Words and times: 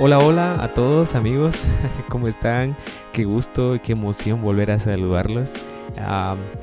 Hola, 0.00 0.18
hola 0.18 0.62
a 0.62 0.74
todos 0.74 1.14
amigos, 1.14 1.60
¿cómo 2.08 2.26
están? 2.26 2.76
Qué 3.12 3.24
gusto 3.24 3.76
y 3.76 3.78
qué 3.78 3.92
emoción 3.92 4.42
volver 4.42 4.70
a 4.70 4.78
saludarlos. 4.78 5.52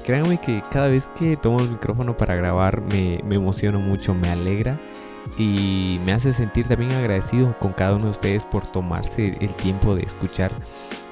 créanme 0.04 0.42
que 0.42 0.62
cada 0.70 0.90
vez 0.90 1.10
que 1.18 1.38
tomo 1.38 1.60
el 1.60 1.70
micrófono 1.70 2.18
para 2.18 2.36
grabar 2.36 2.82
me, 2.82 3.22
me 3.24 3.36
emociono 3.36 3.80
mucho, 3.80 4.14
me 4.14 4.30
alegra 4.30 4.78
y 5.38 6.00
me 6.04 6.14
hace 6.14 6.34
sentir 6.34 6.68
también 6.68 6.92
agradecido 6.92 7.58
con 7.60 7.74
cada 7.74 7.96
uno 7.96 8.06
de 8.06 8.12
ustedes 8.12 8.46
por 8.46 8.66
tomarse 8.66 9.38
el 9.40 9.56
tiempo 9.56 9.96
de 9.96 10.04
escuchar 10.04 10.52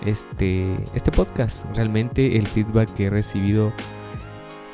este, 0.06 0.76
este 0.94 1.12
podcast. 1.12 1.66
Realmente 1.76 2.38
el 2.38 2.48
feedback 2.48 2.94
que 2.94 3.06
he 3.06 3.10
recibido 3.10 3.72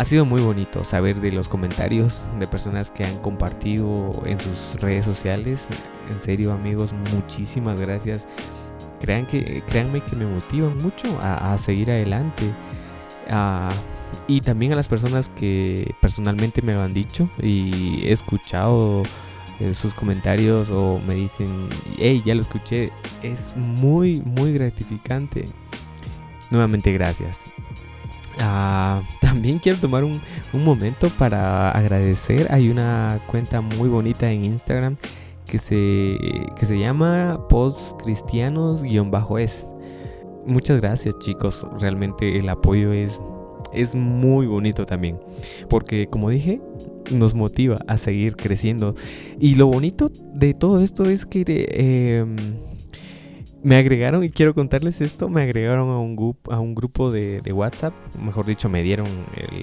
ha 0.03 0.05
sido 0.05 0.25
muy 0.25 0.41
bonito 0.41 0.83
saber 0.83 1.21
de 1.21 1.31
los 1.31 1.47
comentarios 1.47 2.23
de 2.37 2.45
personas 2.45 2.91
que 2.91 3.05
han 3.05 3.19
compartido 3.19 4.11
en 4.25 4.37
sus 4.37 4.75
redes 4.81 5.05
sociales. 5.05 5.69
En 6.11 6.21
serio, 6.21 6.51
amigos, 6.51 6.91
muchísimas 7.13 7.79
gracias. 7.79 8.27
Crean 8.99 9.25
que, 9.25 9.63
créanme 9.65 10.01
que 10.01 10.17
me 10.17 10.25
motivan 10.25 10.77
mucho 10.79 11.07
a, 11.21 11.57
seguir 11.57 11.89
adelante. 11.89 12.43
Ah, 13.29 13.69
y 14.27 14.41
también 14.41 14.73
a 14.73 14.75
las 14.75 14.89
personas 14.89 15.29
que 15.29 15.95
personalmente 16.01 16.61
me 16.61 16.73
lo 16.73 16.81
han 16.81 16.93
dicho 16.93 17.29
y 17.41 18.05
he 18.05 18.11
escuchado 18.11 19.03
eh, 19.61 19.71
sus 19.71 19.93
comentarios 19.93 20.69
o 20.69 20.99
me 21.07 21.13
dicen, 21.13 21.69
hey, 21.97 22.21
ya 22.25 22.35
lo 22.35 22.41
escuché. 22.41 22.91
Es 23.21 23.55
muy, 23.55 24.21
muy 24.25 24.51
gratificante. 24.51 25.45
Nuevamente, 26.51 26.91
gracias. 26.91 27.45
Ah, 28.39 29.03
también 29.21 29.59
quiero 29.59 29.77
tomar 29.79 30.03
un, 30.03 30.19
momento 30.53 31.09
para 31.17 31.71
agradecer. 31.71 32.47
Hay 32.51 32.69
una 32.69 33.19
cuenta 33.27 33.61
muy 33.61 33.89
bonita 33.89 34.31
en 34.31 34.45
Instagram 34.45 34.95
que 35.45 35.57
se, 35.57 36.17
que 36.55 36.65
se 36.65 36.79
llama 36.79 37.45
postcristianos-es. 37.49 39.67
Muchas 40.45 40.81
gracias 40.81 41.17
chicos, 41.19 41.65
realmente 41.79 42.37
el 42.37 42.49
apoyo 42.49 42.91
es, 42.91 43.21
es 43.71 43.95
muy 43.95 44.45
bonito 44.45 44.85
también. 44.85 45.17
Porque 45.69 46.07
como 46.07 46.29
dije, 46.29 46.59
nos 47.11 47.33
motiva 47.35 47.77
a 47.87 47.97
seguir 47.97 48.35
creciendo. 48.35 48.93
Y 49.39 49.55
lo 49.55 49.67
bonito 49.67 50.11
de 50.33 50.53
todo 50.53 50.81
esto 50.81 51.05
es 51.05 51.25
que... 51.25 51.45
Eh, 51.47 52.25
me 53.63 53.77
agregaron, 53.77 54.23
y 54.23 54.29
quiero 54.29 54.53
contarles 54.53 54.99
esto, 54.99 55.29
me 55.29 55.41
agregaron 55.41 55.89
a 55.89 55.97
un, 55.97 56.17
grupo, 56.17 56.51
a 56.51 56.59
un 56.59 56.75
grupo 56.75 57.11
de, 57.11 57.41
WhatsApp, 57.53 57.93
mejor 58.21 58.45
dicho, 58.45 58.67
me 58.67 58.83
dieron 58.83 59.07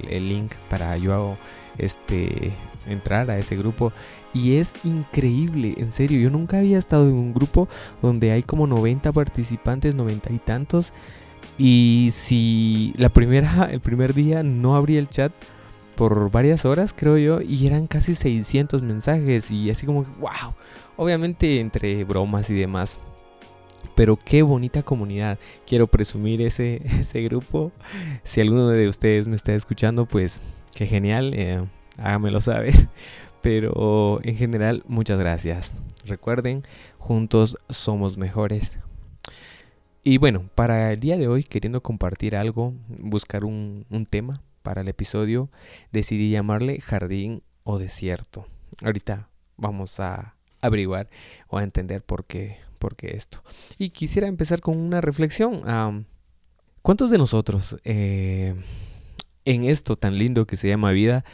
el, 0.09 0.29
link 0.29 0.53
para 0.70 0.97
yo 0.97 1.37
este, 1.77 2.53
entrar 2.87 3.31
a 3.31 3.39
ese 3.39 3.56
grupo. 3.56 3.93
Y 4.33 4.56
es 4.56 4.73
increíble, 4.84 5.75
en 5.77 5.93
serio, 5.93 6.19
yo 6.19 6.31
nunca 6.31 6.59
había 6.59 6.78
estado 6.78 7.09
en 7.09 7.15
un 7.15 7.34
grupo 7.34 7.69
donde 8.01 8.33
hay 8.33 8.43
como 8.43 8.67
90 8.67 9.12
participantes, 9.12 9.95
90 9.95 10.33
y 10.33 10.39
tantos. 10.39 10.93
Y 11.59 12.09
si 12.12 12.95
la 12.97 13.11
primera, 13.11 13.65
el 13.71 13.81
primer 13.81 14.15
día 14.15 14.43
no 14.43 14.77
abrí 14.77 14.97
el 14.97 15.11
chat 15.11 15.33
por 15.95 16.31
varias 16.31 16.65
horas, 16.65 16.95
creo 16.97 17.19
yo, 17.19 17.43
y 17.43 17.67
eran 17.67 17.87
casi 17.87 18.15
600 18.15 18.81
mensajes 18.81 19.51
y 19.51 19.71
así 19.71 19.84
como, 19.84 20.05
wow, 20.19 20.55
obviamente 20.97 21.61
entre 21.61 22.05
bromas 22.05 22.48
y 22.48 22.55
demás 22.55 22.98
pero 23.95 24.17
qué 24.17 24.42
bonita 24.42 24.83
comunidad. 24.83 25.39
Quiero 25.67 25.86
presumir 25.86 26.42
ese, 26.42 26.83
ese 27.00 27.23
grupo. 27.23 27.73
Si 28.25 28.41
alguno 28.41 28.69
de 28.69 28.89
ustedes 28.89 29.27
me 29.27 29.37
está 29.37 29.55
escuchando, 29.55 30.06
pues 30.06 30.42
qué 30.75 30.87
genial, 30.87 31.33
eh, 31.34 31.62
hágamelo 31.98 32.41
saber. 32.41 32.75
Pero 33.42 34.20
en 34.22 34.37
general, 34.37 34.83
muchas 34.87 35.19
gracias. 35.19 35.81
Recuerden, 36.05 36.62
juntos 36.98 37.56
somos 37.70 38.19
mejores. 38.19 38.78
Y 40.03 40.19
bueno, 40.19 40.49
para 40.55 40.93
el 40.93 41.00
día 41.00 41.16
de 41.16 41.28
hoy, 41.28 41.43
queriendo 41.43 41.82
compartir 41.82 42.37
algo, 42.37 42.75
buscar 42.88 43.44
un, 43.44 43.87
un 43.91 44.06
tema 44.06 44.43
para 44.62 44.82
el 44.82 44.88
episodio, 44.88 45.50
decidí 45.91 46.31
llamarle 46.31 46.81
jardín 46.81 47.43
o 47.65 47.78
desierto. 47.78 48.47
Ahorita 48.82 49.28
vamos 49.56 50.00
a 50.00 50.34
averiguar 50.60 51.09
o 51.49 51.59
a 51.59 51.62
entender 51.62 52.03
por 52.03 52.25
qué, 52.25 52.59
porque 52.81 53.15
esto. 53.15 53.41
Y 53.79 53.91
quisiera 53.91 54.27
empezar 54.27 54.61
con 54.61 54.77
una 54.77 55.01
reflexión. 55.01 55.63
¿Cuántos 56.83 57.11
de 57.11 57.19
nosotros 57.19 57.77
eh, 57.85 58.57
en 59.45 59.65
esto 59.65 59.97
tan 59.97 60.19
lindo 60.19 60.47
que 60.47 60.57
se 60.57 60.69
llama 60.69 60.91
vida 60.91 61.25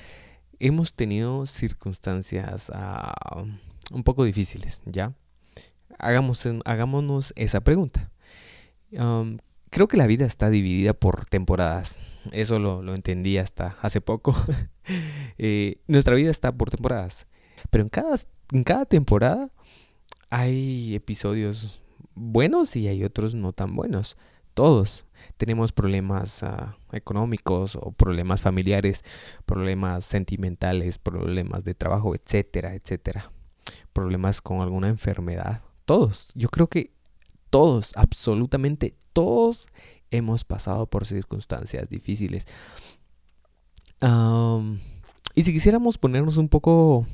hemos 0.59 0.95
tenido 0.95 1.47
circunstancias 1.47 2.71
ah, 2.75 3.45
un 3.93 4.03
poco 4.03 4.25
difíciles? 4.25 4.83
¿Ya? 4.85 5.15
Hagamos, 5.99 6.47
hagámonos 6.65 7.33
esa 7.37 7.63
pregunta. 7.63 8.11
creo 9.71 9.89
que 9.89 9.97
la 9.97 10.07
vida 10.07 10.27
está 10.27 10.51
dividida 10.51 10.93
por 10.93 11.25
temporadas. 11.25 11.99
Eso 12.33 12.59
lo, 12.59 12.93
entendí 12.93 13.39
hasta 13.39 13.79
hace 13.81 14.03
poco. 14.03 14.37
Eh, 15.39 15.81
nuestra 15.89 16.15
vida 16.15 16.31
está 16.31 16.53
por 16.53 16.71
temporadas. 16.71 17.27
Pero 17.71 17.83
en 17.83 17.91
cada, 17.91 18.15
en 18.53 18.63
cada 18.63 18.87
temporada 18.87 19.51
hay 20.31 20.95
episodios 20.95 21.81
buenos 22.15 22.77
y 22.77 22.89
hay 22.89 23.05
otros 23.05 23.35
no 23.35 23.53
tan 23.53 23.75
buenos. 23.75 24.17
Todos 24.55 25.05
tenemos 25.37 25.73
problemas 25.73 26.43
ah, 26.43 26.77
económicos 26.93 27.77
o 27.77 27.93
problemas 27.93 28.43
familiares, 28.43 29.05
problemas 29.45 30.05
sentimentales, 30.05 30.99
problemas 30.99 31.65
de 31.65 31.75
trabajo, 31.75 32.15
etcétera, 32.15 32.75
etcétera. 32.75 33.31
Problemas 33.93 34.41
con 34.41 34.61
alguna 34.61 34.89
enfermedad. 34.89 35.63
Todos. 35.85 36.29
Yo 36.35 36.49
creo 36.49 36.69
que 36.69 36.93
todos, 37.51 37.93
absolutamente 37.97 38.97
todos 39.13 39.69
hemos 40.11 40.45
pasado 40.45 40.87
por 40.87 41.07
circunstancias 41.07 41.89
difíciles. 41.89 42.47
y 45.35 45.43
si 45.43 45.53
quisiéramos 45.53 45.99
ponernos 45.99 46.37
un 46.37 46.49
poco 46.49 47.07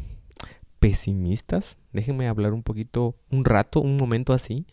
pesimistas, 0.83 1.79
déjenme 1.93 2.27
hablar 2.27 2.53
un 2.53 2.65
poquito, 2.65 3.15
un 3.31 3.45
rato, 3.45 3.81
un 3.81 3.97
momento 3.97 4.33
así. 4.33 4.67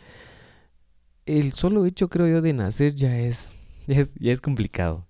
El 1.28 1.54
solo 1.54 1.86
hecho, 1.86 2.10
creo 2.10 2.28
yo, 2.28 2.42
de 2.42 2.52
nacer 2.52 2.96
ya 2.96 3.20
es, 3.20 3.56
ya 3.86 4.32
es, 4.32 4.42
complicado, 4.42 5.06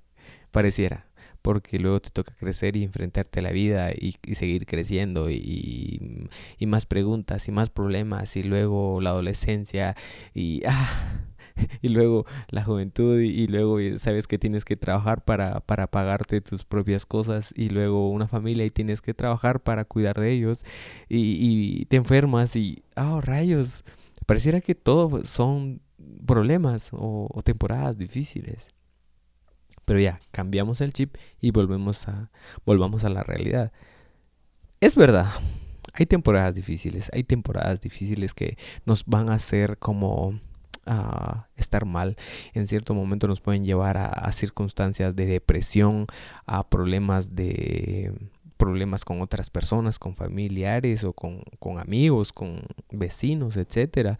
pareciera 0.52 1.06
porque 1.42 1.80
luego 1.80 2.02
te 2.02 2.10
toca 2.10 2.36
crecer 2.36 2.76
y 2.76 2.84
enfrentarte 2.84 3.40
a 3.40 3.44
la 3.44 3.52
vida 3.52 3.92
y, 3.98 4.18
seguir 4.36 4.66
creciendo 4.66 5.32
y, 5.32 6.28
más 6.68 6.86
preguntas 6.86 7.48
y 7.48 7.54
más 7.54 7.70
problemas 7.70 8.36
y 8.36 8.44
luego 8.44 9.00
la 9.00 9.12
adolescencia 9.12 9.96
y 10.34 10.64
ah, 10.68 11.29
y 11.82 11.90
luego 11.90 12.26
la 12.50 12.64
juventud 12.64 13.20
y, 13.20 13.48
luego 13.48 13.80
eh, 13.80 14.00
sabes 14.00 14.28
que 14.28 14.38
tienes 14.38 14.66
que 14.66 14.78
trabajar 14.78 15.24
para, 15.24 15.62
para 15.62 15.88
pagarte 15.88 16.42
tus 16.42 16.66
propias 16.66 17.06
cosas 17.06 17.54
y 17.56 17.70
luego 17.70 18.10
una 18.10 18.28
familia 18.28 18.66
y 18.66 18.70
tienes 18.70 19.02
que 19.02 19.14
trabajar 19.14 19.62
para 19.62 19.86
cuidar 19.86 20.20
de 20.20 20.32
ellos 20.32 20.66
y, 21.08 21.86
te 21.86 21.98
enfermas 21.98 22.56
y, 22.56 22.84
oh, 22.96 23.22
rayos, 23.22 23.84
pareciera 24.26 24.62
que 24.62 24.76
todo 24.76 25.24
son 25.24 25.82
problemas 26.26 26.90
o, 26.94 27.30
temporadas 27.44 27.98
difíciles. 27.98 28.68
Pero 29.86 30.00
ya, 30.00 30.20
cambiamos 30.32 30.82
el 30.82 30.94
chip 30.94 31.16
y 31.42 31.52
volvemos 31.52 32.08
a, 32.08 32.30
volvamos 32.66 33.04
a 33.04 33.10
la 33.10 33.24
realidad. 33.24 33.72
Es 34.82 34.96
verdad, 34.96 35.32
hay 35.94 36.06
temporadas 36.06 36.56
difíciles, 36.56 37.10
hay 37.14 37.24
temporadas 37.24 37.82
difíciles 37.82 38.34
que 38.34 38.58
nos 38.86 39.06
van 39.06 39.30
a 39.30 39.34
hacer 39.34 39.78
como 39.80 40.40
a 40.90 41.48
estar 41.56 41.86
mal. 41.86 42.18
En 42.54 42.68
cierto 42.68 42.94
momento 42.94 43.28
nos 43.28 43.42
pueden 43.42 43.64
llevar 43.64 43.98
a, 43.98 44.32
circunstancias 44.32 45.16
de 45.16 45.28
depresión, 45.28 46.08
a 46.46 46.68
problemas 46.68 47.36
de 47.36 48.14
problemas 48.58 49.06
con 49.06 49.22
otras 49.22 49.50
personas, 49.50 50.00
con 50.00 50.16
familiares 50.16 51.04
o 51.06 51.14
con, 51.14 51.44
amigos, 51.80 52.34
con 52.34 52.64
vecinos, 52.92 53.56
etcétera. 53.56 54.20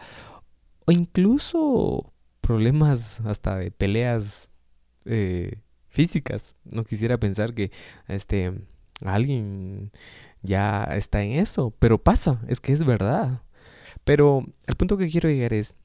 O 0.86 0.92
incluso 0.92 2.14
problemas 2.40 3.20
hasta 3.22 3.58
de 3.58 3.72
peleas 3.72 4.50
eh, 5.06 5.60
físicas. 5.88 6.56
No 6.64 6.84
quisiera 6.84 7.18
pensar 7.18 7.54
que 7.54 7.72
este 8.08 8.54
alguien 9.04 9.92
ya 10.42 10.84
está 10.96 11.24
en 11.24 11.32
eso, 11.32 11.74
pero 11.80 12.02
pasa, 12.02 12.42
es 12.48 12.60
que 12.60 12.72
es 12.72 12.86
verdad. 12.86 13.42
Pero 14.04 14.46
el 14.68 14.76
punto 14.76 14.98
que 14.98 15.10
quiero 15.10 15.30
llegar 15.30 15.54
es, 15.54 15.76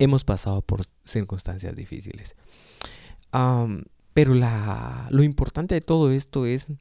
hemos 0.00 0.24
pasado 0.24 0.62
por 0.62 0.80
circunstancias 1.04 1.76
difíciles. 1.76 2.34
pero 4.12 4.34
lo 4.34 5.22
importante 5.22 5.76
de 5.76 5.80
todo 5.80 6.10
esto 6.10 6.46
es 6.46 6.72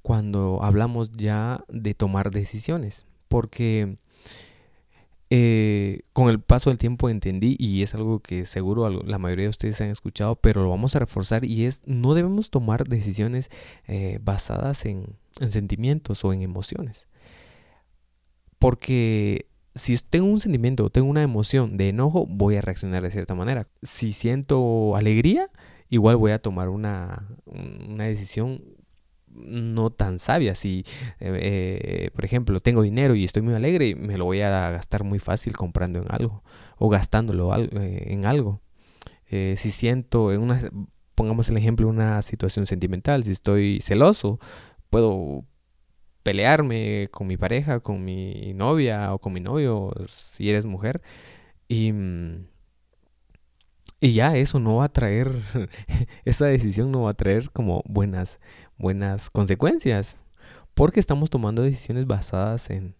cuando 0.00 0.62
hablamos 0.62 1.12
ya 1.12 1.64
de 1.68 1.92
tomar 1.92 2.30
decisiones, 2.30 3.04
porque 3.28 3.98
eh, 5.30 6.00
con 6.14 6.30
el 6.30 6.40
paso 6.40 6.70
del 6.70 6.78
tiempo 6.78 7.10
entendí 7.10 7.56
y 7.58 7.82
es 7.82 7.94
algo 7.94 8.20
que 8.20 8.46
seguro 8.46 8.88
la 8.88 9.18
mayoría 9.18 9.44
de 9.44 9.50
ustedes 9.50 9.80
han 9.80 9.90
escuchado, 9.90 10.36
pero 10.36 10.62
lo 10.62 10.70
vamos 10.70 10.96
a 10.96 11.00
reforzar 11.00 11.44
y 11.44 11.66
es 11.66 11.82
no 11.84 12.14
debemos 12.14 12.50
tomar 12.50 12.88
decisiones 12.88 13.50
eh, 13.86 14.18
basadas 14.22 14.86
en 14.86 15.16
sentimientos 15.46 16.24
o 16.24 16.32
en 16.32 16.42
emociones. 16.42 17.08
Porque 18.58 19.47
si 19.78 19.96
tengo 19.98 20.26
un 20.26 20.40
sentimiento 20.40 20.90
tengo 20.90 21.08
una 21.08 21.22
emoción 21.22 21.76
de 21.76 21.88
enojo, 21.88 22.26
voy 22.26 22.56
a 22.56 22.60
reaccionar 22.60 23.02
de 23.02 23.10
cierta 23.10 23.34
manera. 23.34 23.68
Si 23.82 24.12
siento 24.12 24.96
alegría, 24.96 25.48
igual 25.88 26.16
voy 26.16 26.32
a 26.32 26.40
tomar 26.40 26.68
una, 26.68 27.28
una 27.46 28.04
decisión 28.04 28.62
no 29.30 29.90
tan 29.90 30.18
sabia. 30.18 30.54
Si, 30.54 30.84
eh, 31.20 31.38
eh, 31.40 32.10
por 32.14 32.24
ejemplo, 32.24 32.60
tengo 32.60 32.82
dinero 32.82 33.14
y 33.14 33.24
estoy 33.24 33.42
muy 33.42 33.54
alegre, 33.54 33.94
me 33.94 34.18
lo 34.18 34.24
voy 34.24 34.40
a 34.40 34.70
gastar 34.70 35.04
muy 35.04 35.18
fácil 35.18 35.56
comprando 35.56 36.00
en 36.00 36.06
algo 36.08 36.42
o 36.76 36.88
gastándolo 36.88 37.54
eh, 37.56 38.12
en 38.12 38.26
algo. 38.26 38.60
si 39.28 39.56
siento 39.56 40.32
en 40.32 40.40
una, 40.40 40.60
pongamos 41.14 41.48
el 41.48 41.56
ejemplo, 41.56 41.88
una 41.88 42.22
situación 42.22 42.66
sentimental, 42.66 43.24
si 43.24 43.32
estoy 43.32 43.80
celoso, 43.80 44.40
puedo 44.90 45.44
pelearme 46.28 47.08
con 47.10 47.26
mi 47.26 47.38
pareja, 47.38 47.80
con 47.80 48.04
mi 48.04 48.52
novia 48.52 49.14
o 49.14 49.18
con 49.18 49.32
mi 49.32 49.40
novio, 49.40 49.94
si 50.08 50.50
eres 50.50 50.66
mujer, 50.66 51.00
y, 51.68 51.90
mm, 51.90 52.46
y 54.00 54.12
ya 54.12 54.36
eso 54.36 54.60
no 54.60 54.76
va 54.76 54.84
a 54.84 54.92
traer, 54.92 55.32
esa 56.26 56.44
decisión 56.44 56.92
no 56.92 57.04
va 57.04 57.12
a 57.12 57.14
traer 57.14 57.48
como 57.50 57.82
buenas, 57.86 58.40
buenas 58.76 59.30
consecuencias, 59.30 60.18
porque 60.74 61.00
estamos 61.00 61.30
tomando 61.30 61.62
decisiones 61.62 62.06
basadas 62.06 62.68
en, 62.68 62.94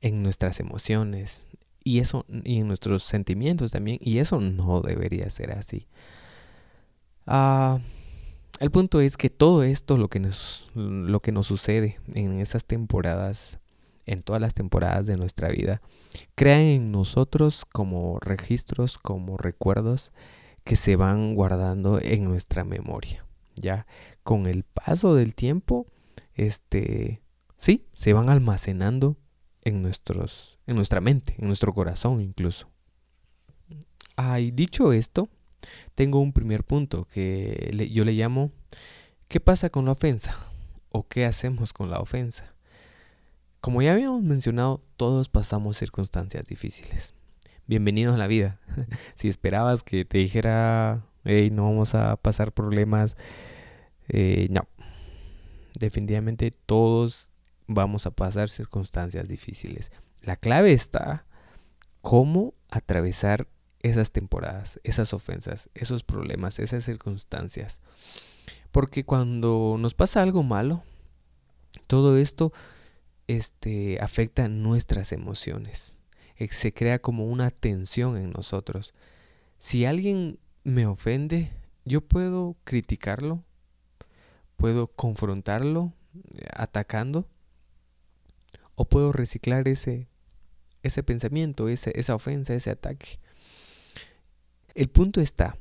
en 0.00 0.24
nuestras 0.24 0.58
emociones 0.58 1.46
y 1.84 2.00
eso 2.00 2.26
y 2.42 2.58
en 2.58 2.66
nuestros 2.66 3.04
sentimientos 3.04 3.70
también 3.70 3.98
y 4.00 4.18
eso 4.18 4.40
no 4.40 4.80
debería 4.80 5.30
ser 5.30 5.52
así. 5.52 5.86
Ah, 7.28 7.78
el 8.60 8.70
punto 8.70 9.00
es 9.00 9.16
que 9.16 9.30
todo 9.30 9.62
esto 9.62 9.96
lo 9.96 10.08
que 10.08 10.20
nos 10.20 10.70
lo 10.74 11.20
que 11.20 11.32
nos 11.32 11.46
sucede 11.46 11.98
en 12.14 12.38
esas 12.40 12.66
temporadas 12.66 13.60
en 14.06 14.22
todas 14.22 14.42
las 14.42 14.54
temporadas 14.54 15.06
de 15.06 15.16
nuestra 15.16 15.48
vida 15.48 15.80
crea 16.34 16.60
en 16.60 16.90
nosotros 16.92 17.64
como 17.64 18.18
registros, 18.20 18.98
como 18.98 19.36
recuerdos 19.36 20.12
que 20.64 20.76
se 20.76 20.96
van 20.96 21.34
guardando 21.34 22.00
en 22.00 22.24
nuestra 22.24 22.64
memoria, 22.64 23.24
¿ya? 23.56 23.86
con 24.22 24.46
el 24.46 24.64
paso 24.64 25.14
del 25.14 25.34
tiempo, 25.34 25.86
este, 26.34 27.20
sí, 27.56 27.86
se 27.92 28.12
van 28.12 28.30
almacenando 28.30 29.16
en, 29.62 29.82
nuestros, 29.82 30.58
en 30.66 30.76
nuestra 30.76 31.00
mente, 31.00 31.34
en 31.38 31.46
nuestro 31.46 31.72
corazón 31.72 32.20
incluso. 32.20 32.68
Ah, 34.16 34.36
dicho 34.36 34.92
esto, 34.92 35.28
tengo 35.94 36.20
un 36.20 36.32
primer 36.32 36.64
punto 36.64 37.04
que 37.04 37.70
yo 37.90 38.04
le 38.04 38.12
llamo 38.12 38.52
¿qué 39.32 39.40
pasa 39.40 39.70
con 39.70 39.86
la 39.86 39.92
ofensa? 39.92 40.36
¿O 40.90 41.08
qué 41.08 41.24
hacemos 41.24 41.72
con 41.72 41.88
la 41.88 42.00
ofensa? 42.00 42.54
Como 43.62 43.80
ya 43.80 43.92
habíamos 43.92 44.22
mencionado, 44.22 44.82
todos 44.98 45.30
pasamos 45.30 45.78
circunstancias 45.78 46.44
difíciles. 46.44 47.14
Bienvenidos 47.66 48.14
a 48.14 48.18
la 48.18 48.26
vida. 48.26 48.60
si 49.14 49.28
esperabas 49.28 49.82
que 49.82 50.04
te 50.04 50.18
dijera, 50.18 51.06
hey, 51.24 51.50
no 51.50 51.64
vamos 51.64 51.94
a 51.94 52.16
pasar 52.16 52.52
problemas, 52.52 53.16
eh, 54.08 54.48
no, 54.50 54.68
definitivamente 55.78 56.50
todos 56.50 57.30
vamos 57.66 58.04
a 58.04 58.10
pasar 58.10 58.50
circunstancias 58.50 59.28
difíciles. 59.28 59.92
La 60.20 60.36
clave 60.36 60.74
está 60.74 61.24
cómo 62.02 62.52
atravesar 62.70 63.48
esas 63.82 64.12
temporadas, 64.12 64.80
esas 64.84 65.12
ofensas, 65.12 65.68
esos 65.74 66.04
problemas, 66.04 66.58
esas 66.58 66.84
circunstancias. 66.84 67.80
Porque 68.70 69.04
cuando 69.04 69.76
nos 69.78 69.94
pasa 69.94 70.22
algo 70.22 70.42
malo, 70.42 70.82
todo 71.86 72.16
esto 72.16 72.52
este, 73.26 74.00
afecta 74.00 74.48
nuestras 74.48 75.12
emociones. 75.12 75.96
Eh, 76.36 76.48
se 76.48 76.72
crea 76.72 77.00
como 77.00 77.26
una 77.26 77.50
tensión 77.50 78.16
en 78.16 78.30
nosotros. 78.30 78.94
Si 79.58 79.84
alguien 79.84 80.38
me 80.64 80.86
ofende, 80.86 81.50
yo 81.84 82.00
puedo 82.00 82.56
criticarlo, 82.64 83.42
puedo 84.56 84.86
confrontarlo 84.88 85.92
eh, 86.34 86.46
atacando 86.54 87.28
o 88.74 88.84
puedo 88.84 89.12
reciclar 89.12 89.68
ese, 89.68 90.08
ese 90.82 91.02
pensamiento, 91.02 91.68
esa 91.68 92.14
ofensa, 92.14 92.54
ese 92.54 92.70
ataque. 92.70 93.18
El 94.74 94.88
punto 94.88 95.20
está 95.20 95.56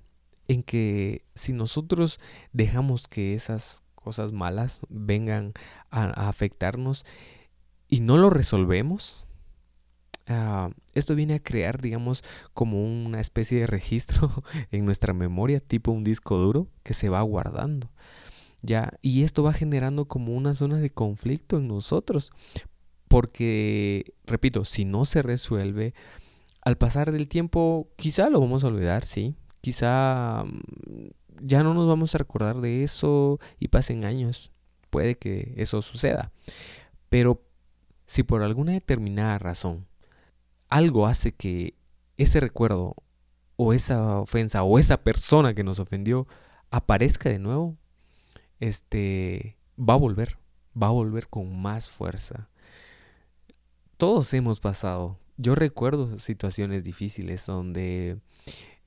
en 0.47 0.63
que 0.63 1.23
si 1.35 1.53
nosotros 1.53 2.19
dejamos 2.51 3.07
que 3.07 3.33
esas 3.33 3.83
cosas 3.95 4.31
malas 4.31 4.81
vengan 4.89 5.53
a, 5.89 6.27
afectarnos 6.27 7.05
y 7.87 8.01
no 8.01 8.17
lo 8.17 8.29
resolvemos, 8.29 9.25
ah, 10.27 10.71
esto 10.93 11.15
viene 11.15 11.35
a 11.35 11.43
crear, 11.43 11.81
digamos, 11.81 12.23
como 12.53 12.83
una 12.83 13.19
especie 13.19 13.59
de 13.59 13.67
registro 13.67 14.31
en 14.71 14.85
nuestra 14.85 15.13
memoria, 15.13 15.59
tipo 15.59 15.91
un 15.91 16.03
disco 16.03 16.37
duro 16.37 16.67
que 16.83 16.93
se 16.93 17.09
va 17.09 17.21
guardando. 17.21 17.91
¿ya? 18.61 18.93
Y 19.01 19.23
esto 19.23 19.43
va 19.43 19.53
generando 19.53 20.05
como 20.05 20.33
una 20.33 20.53
zona 20.53 20.77
de 20.77 20.89
conflicto 20.89 21.57
en 21.57 21.67
nosotros, 21.67 22.31
porque, 23.07 24.13
repito, 24.25 24.65
si 24.65 24.85
no 24.85 25.05
se 25.05 25.21
resuelve, 25.21 25.93
al 26.61 26.77
pasar 26.77 27.11
del 27.11 27.27
tiempo 27.27 27.89
quizá 27.95 28.29
lo 28.29 28.39
vamos 28.39 28.63
a 28.63 28.67
olvidar, 28.67 29.05
sí, 29.05 29.35
quizá 29.61 30.43
mm, 30.45 31.07
ya 31.41 31.63
no 31.63 31.73
nos 31.73 31.87
vamos 31.87 32.13
a 32.15 32.19
recordar 32.19 32.61
de 32.61 32.83
eso 32.83 33.39
y 33.59 33.69
pasen 33.69 34.05
años, 34.05 34.51
puede 34.89 35.17
que 35.17 35.53
eso 35.57 35.81
suceda, 35.81 36.31
pero 37.09 37.43
si 38.05 38.23
por 38.23 38.43
alguna 38.43 38.73
determinada 38.73 39.39
razón 39.39 39.87
algo 40.69 41.05
hace 41.05 41.33
que 41.33 41.75
ese 42.17 42.39
recuerdo 42.39 42.95
o 43.57 43.73
esa 43.73 44.19
ofensa 44.19 44.63
o 44.63 44.79
esa 44.79 45.03
persona 45.03 45.53
que 45.53 45.63
nos 45.63 45.79
ofendió 45.79 46.27
aparezca 46.71 47.29
de 47.29 47.39
nuevo, 47.39 47.77
este, 48.59 49.57
va 49.77 49.95
a 49.95 49.97
volver, 49.97 50.39
va 50.81 50.87
a 50.87 50.91
volver 50.91 51.27
con 51.27 51.61
más 51.61 51.89
fuerza. 51.89 52.49
Todos 53.97 54.33
hemos 54.33 54.59
pasado. 54.59 55.19
Yo 55.37 55.55
recuerdo 55.55 56.19
situaciones 56.19 56.83
difíciles 56.83 57.45
donde, 57.45 58.19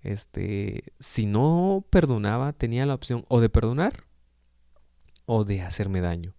este, 0.03 0.93
si 0.99 1.27
no 1.27 1.85
perdonaba, 1.91 2.53
tenía 2.53 2.87
la 2.87 2.95
opción 2.95 3.25
o 3.29 3.41
de 3.41 3.49
perdonar 3.49 4.05
o 5.27 5.45
de 5.45 5.63
hacerme 5.63 6.01
daño. 6.01 6.35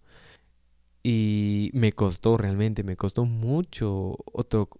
Y 1.02 1.70
me 1.72 1.92
costó 1.92 2.36
realmente, 2.36 2.82
me 2.82 2.96
costó 2.96 3.24
mucho 3.26 4.16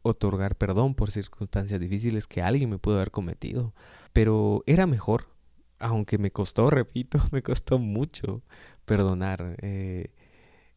otorgar 0.02 0.56
perdón 0.56 0.94
por 0.96 1.12
circunstancias 1.12 1.80
difíciles 1.80 2.26
que 2.26 2.42
alguien 2.42 2.70
me 2.70 2.78
pudo 2.78 2.96
haber 2.96 3.12
cometido. 3.12 3.74
Pero 4.12 4.64
era 4.66 4.86
mejor 4.86 5.36
aunque 5.78 6.18
me 6.18 6.30
costó, 6.30 6.70
repito, 6.70 7.18
me 7.32 7.42
costó 7.42 7.78
mucho 7.78 8.42
perdonar. 8.84 9.56
Eh, 9.62 10.10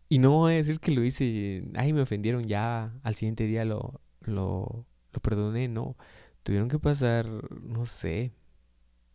y 0.10 0.20
no 0.20 0.32
voy 0.32 0.54
a 0.54 0.58
decir 0.58 0.80
que 0.80 0.92
lo 0.92 1.04
hice, 1.04 1.64
ay, 1.76 1.94
me 1.94 2.02
ofendieron 2.02 2.44
ya, 2.44 2.94
al 3.04 3.16
siguiente 3.16 3.46
día 3.46 3.66
lo, 3.66 4.02
lo, 4.22 4.86
lo 5.14 5.22
perdoné, 5.22 5.68
no. 5.68 5.96
Tuvieron 6.44 6.70
que 6.70 6.80
pasar, 6.80 7.28
no 7.62 7.86
sé, 7.86 8.32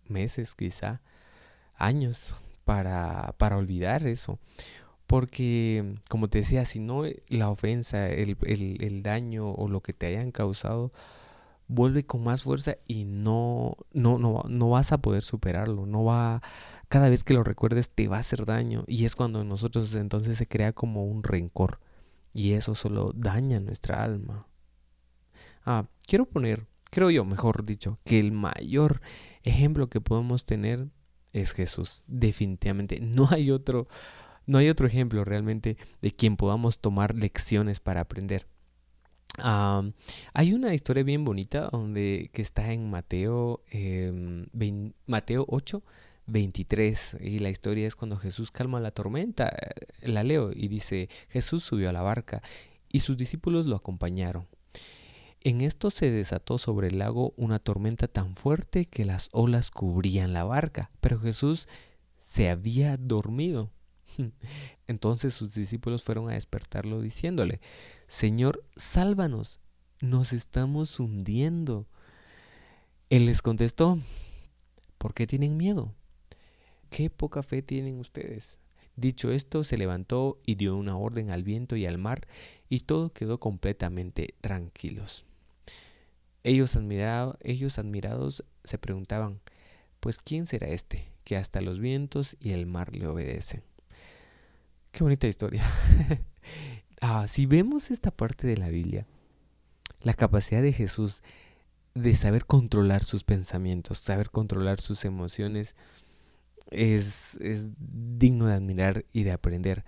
meses 0.06 0.54
quizá, 0.54 1.00
años 1.76 2.34
para, 2.64 3.34
para 3.38 3.56
olvidar 3.56 4.06
eso. 4.06 4.38
Porque, 5.06 5.96
como 6.08 6.28
te 6.28 6.38
decía, 6.38 6.64
si 6.64 6.80
no 6.80 7.02
la 7.28 7.50
ofensa, 7.50 8.08
el, 8.08 8.36
el, 8.42 8.82
el 8.82 9.02
daño 9.02 9.50
o 9.50 9.68
lo 9.68 9.82
que 9.82 9.92
te 9.92 10.06
hayan 10.06 10.32
causado, 10.32 10.92
vuelve 11.68 12.04
con 12.06 12.22
más 12.24 12.42
fuerza 12.42 12.76
y 12.86 13.04
no, 13.04 13.76
no, 13.92 14.18
no, 14.18 14.42
no 14.48 14.70
vas 14.70 14.92
a 14.92 14.98
poder 14.98 15.22
superarlo, 15.22 15.86
no 15.86 16.04
va, 16.04 16.42
cada 16.88 17.08
vez 17.08 17.24
que 17.24 17.34
lo 17.34 17.44
recuerdes 17.44 17.90
te 17.90 18.08
va 18.08 18.16
a 18.16 18.20
hacer 18.20 18.44
daño 18.44 18.84
y 18.86 19.04
es 19.04 19.16
cuando 19.16 19.44
nosotros 19.44 19.94
entonces 19.94 20.38
se 20.38 20.46
crea 20.46 20.72
como 20.72 21.04
un 21.04 21.22
rencor 21.22 21.80
y 22.32 22.52
eso 22.52 22.74
solo 22.74 23.12
daña 23.14 23.60
nuestra 23.60 24.02
alma. 24.02 24.46
Ah, 25.64 25.86
quiero 26.06 26.26
poner, 26.26 26.66
creo 26.90 27.10
yo, 27.10 27.24
mejor 27.24 27.64
dicho, 27.64 27.98
que 28.04 28.20
el 28.20 28.32
mayor 28.32 29.00
ejemplo 29.42 29.88
que 29.88 30.00
podemos 30.00 30.44
tener 30.44 30.88
es 31.32 31.52
Jesús, 31.52 32.04
definitivamente, 32.06 33.00
no 33.00 33.28
hay 33.30 33.50
otro, 33.50 33.88
no 34.46 34.58
hay 34.58 34.68
otro 34.68 34.86
ejemplo 34.86 35.24
realmente 35.24 35.76
de 36.00 36.10
quien 36.12 36.36
podamos 36.36 36.80
tomar 36.80 37.14
lecciones 37.14 37.80
para 37.80 38.02
aprender 38.02 38.46
hay 39.38 40.54
una 40.54 40.74
historia 40.74 41.02
bien 41.02 41.24
bonita 41.24 41.68
donde 41.72 42.30
que 42.32 42.42
está 42.42 42.72
en 42.72 42.90
Mateo, 42.90 43.62
eh, 43.70 44.46
Mateo 45.06 45.44
8, 45.48 45.82
23 46.26 47.18
y 47.20 47.38
la 47.40 47.50
historia 47.50 47.86
es 47.86 47.96
cuando 47.96 48.16
Jesús 48.16 48.50
calma 48.50 48.80
la 48.80 48.92
tormenta. 48.92 49.52
La 50.02 50.22
leo 50.22 50.52
y 50.52 50.68
dice, 50.68 51.08
Jesús 51.28 51.64
subió 51.64 51.90
a 51.90 51.92
la 51.92 52.02
barca 52.02 52.42
y 52.92 53.00
sus 53.00 53.16
discípulos 53.16 53.66
lo 53.66 53.76
acompañaron. 53.76 54.46
En 55.46 55.60
esto 55.60 55.90
se 55.90 56.10
desató 56.10 56.56
sobre 56.56 56.88
el 56.88 56.98
lago 56.98 57.34
una 57.36 57.58
tormenta 57.58 58.08
tan 58.08 58.34
fuerte 58.34 58.86
que 58.86 59.04
las 59.04 59.28
olas 59.30 59.70
cubrían 59.70 60.32
la 60.32 60.44
barca, 60.44 60.90
pero 61.02 61.20
Jesús 61.20 61.68
se 62.16 62.48
había 62.48 62.96
dormido. 62.96 63.70
Entonces 64.86 65.34
sus 65.34 65.52
discípulos 65.52 66.02
fueron 66.02 66.30
a 66.30 66.32
despertarlo 66.32 67.02
diciéndole, 67.02 67.60
Señor, 68.06 68.64
sálvanos, 68.76 69.60
nos 70.00 70.32
estamos 70.32 70.98
hundiendo. 70.98 71.86
Él 73.10 73.26
les 73.26 73.42
contestó, 73.42 73.98
¿por 74.96 75.12
qué 75.12 75.26
tienen 75.26 75.58
miedo? 75.58 75.92
¿Qué 76.88 77.10
poca 77.10 77.42
fe 77.42 77.60
tienen 77.60 77.98
ustedes? 77.98 78.60
Dicho 78.96 79.30
esto, 79.30 79.62
se 79.62 79.76
levantó 79.76 80.40
y 80.46 80.54
dio 80.54 80.74
una 80.74 80.96
orden 80.96 81.30
al 81.30 81.42
viento 81.42 81.76
y 81.76 81.84
al 81.84 81.98
mar, 81.98 82.26
y 82.70 82.80
todo 82.80 83.12
quedó 83.12 83.38
completamente 83.40 84.36
tranquilos. 84.40 85.26
Ellos, 86.44 86.78
ellos 87.40 87.78
admirados 87.78 88.44
se 88.64 88.78
preguntaban, 88.78 89.40
pues 90.00 90.18
¿quién 90.22 90.46
será 90.46 90.68
este 90.68 91.08
que 91.24 91.38
hasta 91.38 91.62
los 91.62 91.80
vientos 91.80 92.36
y 92.38 92.52
el 92.52 92.66
mar 92.66 92.94
le 92.94 93.06
obedecen? 93.06 93.62
Qué 94.92 95.02
bonita 95.02 95.26
historia. 95.26 95.64
ah, 97.00 97.26
si 97.26 97.46
vemos 97.46 97.90
esta 97.90 98.10
parte 98.10 98.46
de 98.46 98.58
la 98.58 98.68
Biblia, 98.68 99.06
la 100.02 100.12
capacidad 100.12 100.60
de 100.60 100.74
Jesús 100.74 101.22
de 101.94 102.14
saber 102.14 102.44
controlar 102.44 103.04
sus 103.04 103.24
pensamientos, 103.24 103.98
saber 103.98 104.30
controlar 104.30 104.80
sus 104.80 105.06
emociones, 105.06 105.74
es, 106.70 107.36
es 107.40 107.68
digno 107.78 108.46
de 108.46 108.54
admirar 108.54 109.06
y 109.12 109.22
de 109.22 109.32
aprender. 109.32 109.84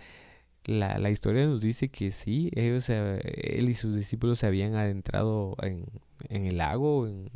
La, 0.67 0.99
la, 0.99 1.11
historia 1.11 1.47
nos 1.47 1.61
dice 1.61 1.89
que 1.89 2.11
sí, 2.11 2.51
ellos, 2.55 2.89
él 2.91 3.69
y 3.69 3.75
sus 3.75 3.95
discípulos 3.95 4.41
se 4.41 4.47
habían 4.47 4.75
adentrado 4.75 5.57
en, 5.63 5.87
en 6.29 6.45
el 6.47 6.59
lago, 6.59 7.07
en, 7.07 7.31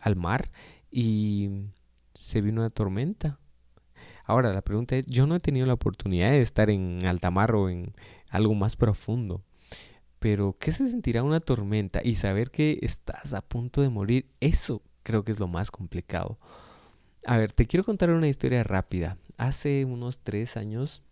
al 0.00 0.16
mar, 0.16 0.50
y 0.90 1.50
se 2.14 2.40
vino 2.40 2.60
una 2.62 2.70
tormenta. 2.70 3.38
Ahora, 4.24 4.52
la 4.52 4.62
pregunta 4.62 4.96
es, 4.96 5.06
yo 5.06 5.26
no 5.26 5.34
he 5.34 5.40
tenido 5.40 5.66
la 5.66 5.74
oportunidad 5.74 6.30
de 6.30 6.40
estar 6.40 6.70
en 6.70 7.04
alta 7.06 7.30
mar 7.30 7.54
o 7.54 7.68
en 7.68 7.92
algo 8.30 8.54
más 8.54 8.76
profundo, 8.76 9.42
pero 10.18 10.56
¿qué 10.58 10.72
se 10.72 10.88
sentirá 10.88 11.22
una 11.22 11.40
tormenta 11.40 12.00
y 12.02 12.14
saber 12.14 12.50
que 12.50 12.78
estás 12.82 13.34
a 13.34 13.42
punto 13.42 13.82
de 13.82 13.88
morir? 13.88 14.30
Eso 14.40 14.82
creo 15.02 15.24
que 15.24 15.32
es 15.32 15.40
lo 15.40 15.48
más 15.48 15.70
complicado. 15.70 16.38
A 17.26 17.36
ver, 17.36 17.52
te 17.52 17.66
quiero 17.66 17.84
contar 17.84 18.10
una 18.10 18.28
historia 18.28 18.62
rápida. 18.64 19.16
Hace 19.36 19.84
unos 19.84 20.20
tres 20.20 20.56
años, 20.56 21.02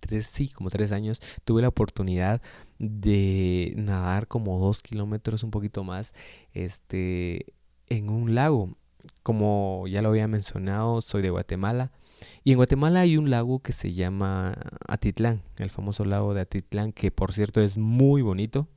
tres, 0.00 0.26
sí, 0.26 0.48
como 0.48 0.70
tres 0.70 0.92
años, 0.92 1.20
tuve 1.44 1.62
la 1.62 1.68
oportunidad 1.68 2.42
de 2.78 3.74
nadar 3.76 4.26
como 4.26 4.58
dos 4.58 4.82
kilómetros, 4.82 5.44
un 5.44 5.50
poquito 5.50 5.84
más, 5.84 6.14
este, 6.52 7.54
en 7.88 8.10
un 8.10 8.34
lago. 8.34 8.76
Como 9.22 9.86
ya 9.88 10.02
lo 10.02 10.10
había 10.10 10.28
mencionado, 10.28 11.00
soy 11.00 11.22
de 11.22 11.30
Guatemala. 11.30 11.90
Y 12.44 12.52
en 12.52 12.56
Guatemala 12.56 13.00
hay 13.00 13.16
un 13.16 13.30
lago 13.30 13.60
que 13.60 13.72
se 13.72 13.92
llama 13.92 14.54
Atitlán, 14.86 15.42
el 15.58 15.70
famoso 15.70 16.04
lago 16.04 16.34
de 16.34 16.42
Atitlán, 16.42 16.92
que 16.92 17.10
por 17.10 17.32
cierto 17.32 17.60
es 17.60 17.78
muy 17.78 18.22
bonito. 18.22 18.68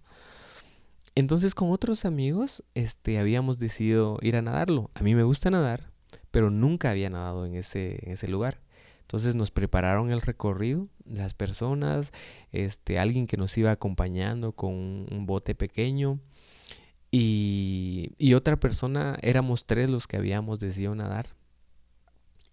Entonces 1.16 1.54
con 1.54 1.70
otros 1.70 2.06
amigos 2.06 2.64
este, 2.74 3.20
habíamos 3.20 3.60
decidido 3.60 4.18
ir 4.22 4.36
a 4.36 4.42
nadarlo. 4.42 4.90
A 4.96 5.04
mí 5.04 5.14
me 5.14 5.24
gusta 5.24 5.52
nadar, 5.52 5.92
pero 6.32 6.50
nunca 6.50 6.92
había 6.92 7.10
nadado 7.10 7.46
en 7.46 7.56
ese, 7.56 8.00
en 8.06 8.14
ese 8.14 8.28
lugar. 8.28 8.62
Entonces 9.04 9.36
nos 9.36 9.52
prepararon 9.52 10.12
el 10.12 10.22
recorrido, 10.22 10.88
las 11.06 11.34
personas, 11.34 12.12
este, 12.52 12.98
alguien 12.98 13.28
que 13.28 13.38
nos 13.38 13.58
iba 13.58 13.72
acompañando 13.72 14.54
con 14.54 14.74
un, 14.74 15.26
bote 15.26 15.54
pequeño 15.54 16.20
y, 17.12 18.14
y, 18.18 18.34
otra 18.34 18.60
persona, 18.60 19.18
éramos 19.22 19.66
tres 19.66 19.90
los 19.90 20.08
que 20.08 20.18
habíamos 20.18 20.60
decidido 20.60 20.96
nadar. 20.96 21.28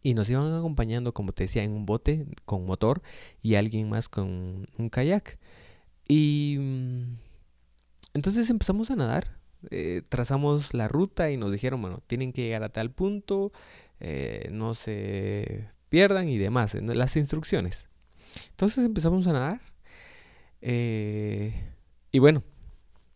Y 0.03 0.15
nos 0.15 0.29
iban 0.31 0.53
acompañando, 0.53 1.15
como 1.15 1.33
te 1.33 1.45
decía, 1.45 1.63
en 1.63 1.73
un 1.73 1.87
bote 1.87 2.27
con 2.45 2.67
motor 2.67 3.03
y 3.43 3.55
alguien 3.55 3.89
más 3.89 4.09
con 4.09 4.67
un 4.77 4.89
kayak. 4.91 5.39
Y 6.09 6.57
mm, 6.59 7.19
entonces 8.15 8.51
empezamos 8.51 8.91
a 8.91 8.97
nadar. 8.97 9.39
Eh, 9.71 10.03
trazamos 10.09 10.75
la 10.75 10.89
ruta 10.89 11.31
y 11.31 11.37
nos 11.37 11.53
dijeron, 11.53 11.83
bueno, 11.83 12.03
tienen 12.07 12.33
que 12.33 12.43
llegar 12.43 12.63
a 12.63 12.71
tal 12.71 12.91
punto, 12.91 13.53
eh, 14.01 14.49
no 14.51 14.75
se 14.75 15.69
pierdan 15.91 16.29
y 16.29 16.39
demás, 16.39 16.75
las 16.75 17.17
instrucciones. 17.17 17.89
Entonces 18.51 18.85
empezamos 18.85 19.27
a 19.27 19.33
nadar. 19.33 19.61
Eh, 20.63 21.53
y 22.13 22.19
bueno, 22.19 22.43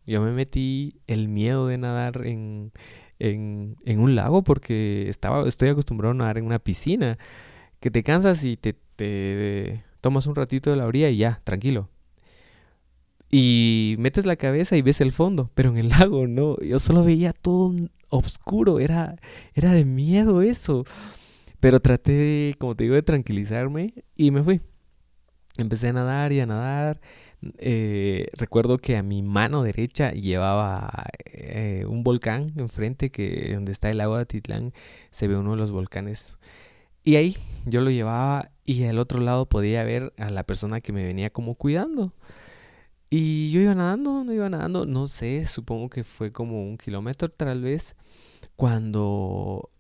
yo 0.07 0.21
me 0.21 0.33
metí 0.33 1.01
el 1.07 1.29
miedo 1.29 1.67
de 1.67 1.79
nadar 1.79 2.27
en, 2.27 2.73
en, 3.19 3.77
un 3.99 4.15
lago 4.15 4.45
porque 4.45 5.09
estaba, 5.09 5.49
estoy 5.49 5.71
acostumbrado 5.71 6.13
a 6.13 6.15
nadar 6.15 6.39
en 6.39 6.47
una 6.47 6.59
piscina. 6.59 7.19
Que 7.81 7.91
te 7.91 8.03
cansas 8.03 8.45
y 8.45 8.57
te, 8.57 8.75
te 8.97 9.85
tomas 10.01 10.27
un 10.27 10.35
ratito 10.35 10.71
de 10.71 10.77
la 10.77 10.87
orilla 10.87 11.09
y 11.11 11.19
ya, 11.19 11.41
tranquilo. 11.45 11.89
Y 13.31 13.97
metes 13.99 14.27
la 14.27 14.37
cabeza 14.37 14.77
y 14.77 14.83
ves 14.83 15.01
el 15.01 15.13
fondo, 15.13 15.51
pero 15.55 15.71
en 15.71 15.79
el 15.79 15.89
lago 15.89 16.27
no, 16.27 16.59
yo 16.61 16.79
solo 16.79 17.05
veía 17.05 17.33
todo 17.33 17.75
oscuro, 18.09 18.81
era, 18.81 19.17
era 19.55 19.73
de 19.73 19.85
miedo 19.85 20.43
eso. 20.43 20.85
Pero 21.65 21.81
traté, 21.81 22.55
como 22.59 22.77
te 22.77 22.85
digo, 22.85 22.95
de 22.95 23.03
tranquilizarme 23.03 23.95
y 24.15 24.31
me 24.31 24.43
fui. 24.43 24.61
Empecé 25.57 25.89
a 25.89 25.93
nadar 25.95 26.31
y 26.31 26.41
a 26.41 26.45
nadar. 26.45 27.01
Eh, 27.57 28.27
recuerdo 28.37 28.77
que 28.77 28.99
a 28.99 29.03
mi 29.03 29.23
mano 29.23 29.63
derecha 29.63 30.11
llevaba 30.11 31.07
eh, 31.25 31.87
un 31.89 32.05
volcán 32.05 32.53
enfrente, 32.59 33.11
que 33.11 33.55
donde 33.55 33.73
está 33.73 33.91
el 33.91 33.97
lago 33.97 34.17
de 34.17 34.25
Atitlán, 34.25 34.75
se 35.11 35.27
ve 35.27 35.39
uno 35.39 35.53
de 35.53 35.57
los 35.57 35.71
volcanes. 35.71 36.37
Y 37.03 37.17
ahí 37.17 37.35
yo 37.65 37.81
lo 37.81 37.91
llevaba 37.91 38.51
y 38.67 38.85
al 38.85 38.99
otro 38.99 39.21
lado 39.21 39.49
podía 39.49 39.85
ver 39.85 40.13
a 40.19 40.29
la 40.29 40.43
persona 40.43 40.83
que 40.83 40.93
me 40.93 41.03
venía 41.03 41.31
como 41.31 41.55
cuidando. 41.55 42.13
Y 43.09 43.51
yo 43.53 43.63
iba 43.63 43.75
nadando, 43.75 44.23
no 44.23 44.35
iba 44.35 44.51
nadando, 44.51 44.85
no 44.85 45.07
sé, 45.07 45.47
supongo 45.47 45.89
que 45.89 46.05
fue 46.05 46.31
como 46.31 46.63
un 46.63 46.77
kilómetro 46.77 47.31
tal 47.31 47.63
vez, 47.63 47.97
cuando 48.55 49.71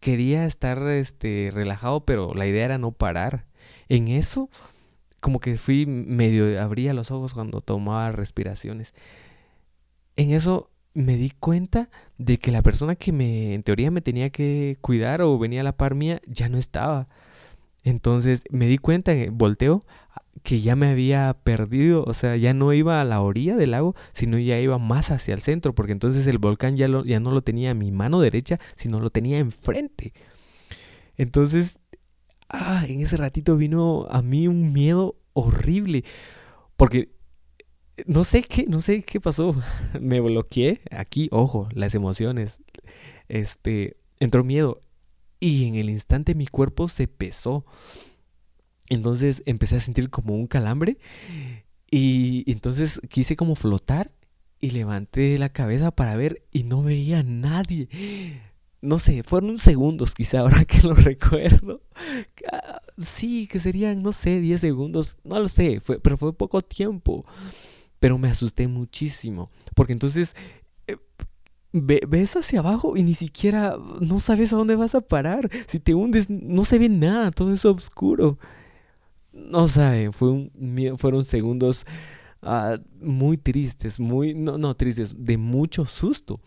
quería 0.00 0.44
estar 0.46 0.82
este, 0.88 1.50
relajado, 1.52 2.04
pero 2.04 2.34
la 2.34 2.46
idea 2.46 2.64
era 2.64 2.78
no 2.78 2.92
parar. 2.92 3.46
En 3.88 4.08
eso, 4.08 4.50
como 5.20 5.40
que 5.40 5.56
fui 5.56 5.86
medio, 5.86 6.60
abría 6.60 6.94
los 6.94 7.10
ojos 7.10 7.34
cuando 7.34 7.60
tomaba 7.60 8.12
respiraciones. 8.12 8.94
En 10.16 10.32
eso 10.32 10.70
me 10.94 11.16
di 11.16 11.30
cuenta 11.30 11.90
de 12.16 12.38
que 12.38 12.50
la 12.50 12.62
persona 12.62 12.96
que 12.96 13.12
me, 13.12 13.54
en 13.54 13.62
teoría 13.62 13.90
me 13.90 14.00
tenía 14.00 14.30
que 14.30 14.78
cuidar 14.80 15.22
o 15.22 15.38
venía 15.38 15.60
a 15.60 15.64
la 15.64 15.76
par 15.76 15.94
mía, 15.94 16.20
ya 16.26 16.48
no 16.48 16.58
estaba. 16.58 17.08
Entonces 17.84 18.44
me 18.50 18.66
di 18.66 18.78
cuenta, 18.78 19.12
volteo, 19.30 19.82
que 20.42 20.60
ya 20.60 20.76
me 20.76 20.88
había 20.88 21.36
perdido, 21.42 22.04
o 22.04 22.14
sea, 22.14 22.36
ya 22.36 22.54
no 22.54 22.72
iba 22.72 23.00
a 23.00 23.04
la 23.04 23.20
orilla 23.20 23.56
del 23.56 23.72
lago, 23.72 23.94
sino 24.12 24.38
ya 24.38 24.58
iba 24.60 24.78
más 24.78 25.10
hacia 25.10 25.34
el 25.34 25.40
centro, 25.40 25.74
porque 25.74 25.92
entonces 25.92 26.26
el 26.26 26.38
volcán 26.38 26.76
ya, 26.76 26.88
lo, 26.88 27.04
ya 27.04 27.20
no 27.20 27.30
lo 27.30 27.42
tenía 27.42 27.72
a 27.72 27.74
mi 27.74 27.90
mano 27.92 28.20
derecha, 28.20 28.58
sino 28.74 29.00
lo 29.00 29.10
tenía 29.10 29.38
enfrente. 29.38 30.12
Entonces, 31.16 31.80
ah, 32.48 32.84
en 32.88 33.00
ese 33.00 33.16
ratito 33.16 33.56
vino 33.56 34.06
a 34.10 34.22
mí 34.22 34.48
un 34.48 34.72
miedo 34.72 35.16
horrible, 35.32 36.04
porque 36.76 37.10
no 38.06 38.24
sé 38.24 38.42
qué, 38.42 38.64
no 38.66 38.80
sé 38.80 39.02
qué 39.02 39.20
pasó, 39.20 39.54
me 40.00 40.20
bloqueé 40.20 40.80
aquí, 40.90 41.28
ojo, 41.32 41.68
las 41.72 41.94
emociones, 41.94 42.60
este, 43.28 43.96
entró 44.20 44.44
miedo 44.44 44.82
y 45.40 45.66
en 45.66 45.76
el 45.76 45.90
instante 45.90 46.34
mi 46.34 46.46
cuerpo 46.46 46.88
se 46.88 47.06
pesó. 47.08 47.64
Entonces 48.90 49.42
empecé 49.46 49.76
a 49.76 49.80
sentir 49.80 50.10
como 50.10 50.34
un 50.34 50.46
calambre 50.46 50.98
y 51.90 52.50
entonces 52.50 53.00
quise 53.08 53.36
como 53.36 53.54
flotar 53.54 54.12
y 54.60 54.70
levanté 54.70 55.38
la 55.38 55.50
cabeza 55.50 55.90
para 55.90 56.16
ver 56.16 56.42
y 56.52 56.64
no 56.64 56.82
veía 56.82 57.20
a 57.20 57.22
nadie. 57.22 57.88
No 58.80 58.98
sé, 58.98 59.22
fueron 59.22 59.58
segundos 59.58 60.14
quizá 60.14 60.40
ahora 60.40 60.64
que 60.66 60.80
lo 60.82 60.94
recuerdo. 60.94 61.82
Ah, 62.52 62.80
sí, 63.00 63.46
que 63.46 63.58
serían, 63.58 64.02
no 64.02 64.12
sé, 64.12 64.40
10 64.40 64.60
segundos, 64.60 65.18
no 65.24 65.38
lo 65.38 65.48
sé, 65.48 65.80
fue, 65.80 66.00
pero 66.00 66.16
fue 66.16 66.32
poco 66.32 66.62
tiempo. 66.62 67.24
Pero 68.00 68.16
me 68.16 68.28
asusté 68.28 68.68
muchísimo, 68.68 69.50
porque 69.74 69.92
entonces 69.92 70.36
eh, 70.86 70.96
ves 71.72 72.36
hacia 72.36 72.60
abajo 72.60 72.96
y 72.96 73.02
ni 73.02 73.14
siquiera 73.14 73.76
no 74.00 74.20
sabes 74.20 74.52
a 74.52 74.56
dónde 74.56 74.76
vas 74.76 74.94
a 74.94 75.00
parar. 75.00 75.50
Si 75.66 75.80
te 75.80 75.94
hundes, 75.94 76.30
no 76.30 76.64
se 76.64 76.78
ve 76.78 76.88
nada, 76.88 77.32
todo 77.32 77.52
es 77.52 77.64
oscuro 77.64 78.38
no 79.38 79.68
saben, 79.68 80.12
fue 80.12 80.30
un, 80.30 80.96
fueron 80.98 81.24
segundos 81.24 81.86
ah, 82.42 82.78
muy 83.00 83.36
tristes, 83.36 84.00
muy, 84.00 84.34
no, 84.34 84.58
no 84.58 84.74
tristes, 84.74 85.14
de 85.16 85.38
mucho 85.38 85.86
susto. 85.86 86.40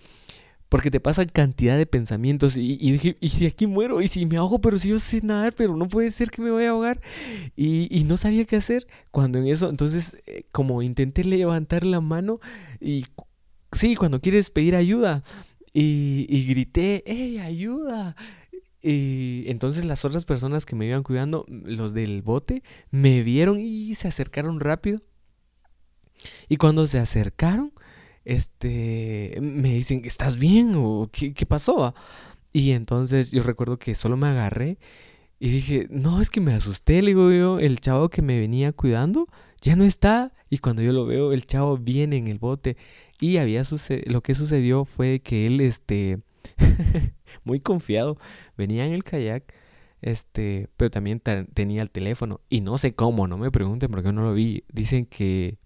Porque 0.69 0.89
te 0.89 1.01
pasan 1.01 1.27
cantidad 1.27 1.77
de 1.77 1.85
pensamientos 1.85 2.55
y, 2.55 2.77
dije, 2.77 3.17
¿y 3.19 3.27
si 3.27 3.45
aquí 3.45 3.67
muero? 3.67 4.01
¿Y 4.01 4.07
si 4.07 4.25
me 4.25 4.37
ahogo? 4.37 4.61
Pero 4.61 4.77
si 4.77 4.87
yo 4.87 4.99
sé 4.99 5.19
nadar, 5.21 5.53
pero 5.53 5.75
no 5.75 5.89
puede 5.89 6.11
ser 6.11 6.31
que 6.31 6.41
me 6.41 6.49
vaya 6.49 6.69
a 6.69 6.71
ahogar. 6.71 7.01
Y, 7.57 8.05
no 8.05 8.15
sabía 8.15 8.45
qué 8.45 8.55
hacer. 8.55 8.87
Cuando 9.11 9.37
en 9.37 9.47
eso, 9.47 9.69
entonces, 9.69 10.15
eh, 10.27 10.45
como 10.53 10.81
intenté 10.81 11.25
levantar 11.25 11.85
la 11.85 11.99
mano 11.99 12.39
y 12.79 13.03
Sí, 13.73 13.95
cuando 13.95 14.19
quieres 14.21 14.49
pedir 14.49 14.75
ayuda. 14.75 15.23
Y, 15.73 16.25
y 16.29 16.45
grité, 16.45 17.03
¡Ey, 17.05 17.37
ayuda! 17.37 18.15
Y 18.81 19.43
entonces 19.47 19.85
las 19.85 20.05
otras 20.05 20.25
personas 20.25 20.65
que 20.65 20.75
me 20.75 20.87
iban 20.87 21.03
cuidando, 21.03 21.45
los 21.47 21.93
del 21.93 22.21
bote, 22.21 22.63
me 22.89 23.21
vieron 23.23 23.59
y 23.59 23.93
se 23.95 24.07
acercaron 24.07 24.59
rápido. 24.59 25.01
Y 26.49 26.57
cuando 26.57 26.87
se 26.87 26.99
acercaron, 26.99 27.73
este, 28.25 29.37
me 29.41 29.73
dicen, 29.73 30.01
¿estás 30.05 30.37
bien? 30.37 30.73
¿O 30.75 31.09
qué, 31.11 31.33
qué 31.33 31.45
pasó? 31.45 31.93
Y 32.53 32.71
entonces 32.71 33.31
yo 33.31 33.43
recuerdo 33.43 33.77
que 33.77 33.95
solo 33.95 34.17
me 34.17 34.27
agarré 34.27 34.77
y 35.39 35.49
dije, 35.49 35.87
no, 35.89 36.21
es 36.21 36.29
que 36.29 36.41
me 36.41 36.53
asusté, 36.53 37.01
le 37.01 37.09
digo 37.09 37.31
yo, 37.31 37.59
el 37.59 37.79
chavo 37.79 38.09
que 38.09 38.21
me 38.21 38.39
venía 38.39 38.73
cuidando 38.73 39.27
ya 39.61 39.75
no 39.75 39.83
está. 39.85 40.33
Y 40.49 40.57
cuando 40.57 40.81
yo 40.81 40.91
lo 40.91 41.05
veo, 41.05 41.31
el 41.33 41.45
chavo 41.45 41.77
viene 41.77 42.17
en 42.17 42.27
el 42.27 42.39
bote. 42.39 42.77
Y 43.19 43.37
había 43.37 43.63
lo 44.05 44.21
que 44.21 44.35
sucedió 44.35 44.85
fue 44.85 45.19
que 45.19 45.47
él, 45.47 45.61
este, 45.61 46.19
muy 47.43 47.59
confiado, 47.59 48.17
venía 48.57 48.85
en 48.85 48.93
el 48.93 49.03
kayak, 49.03 49.53
este, 50.01 50.69
pero 50.77 50.89
también 50.91 51.21
tenía 51.53 51.81
el 51.81 51.91
teléfono. 51.91 52.41
Y 52.49 52.61
no 52.61 52.77
sé 52.77 52.95
cómo, 52.95 53.27
no 53.27 53.37
me 53.37 53.51
pregunten 53.51 53.91
porque 53.91 54.11
no 54.11 54.23
lo 54.23 54.33
vi. 54.33 54.63
Dicen 54.71 55.05
que 55.05 55.57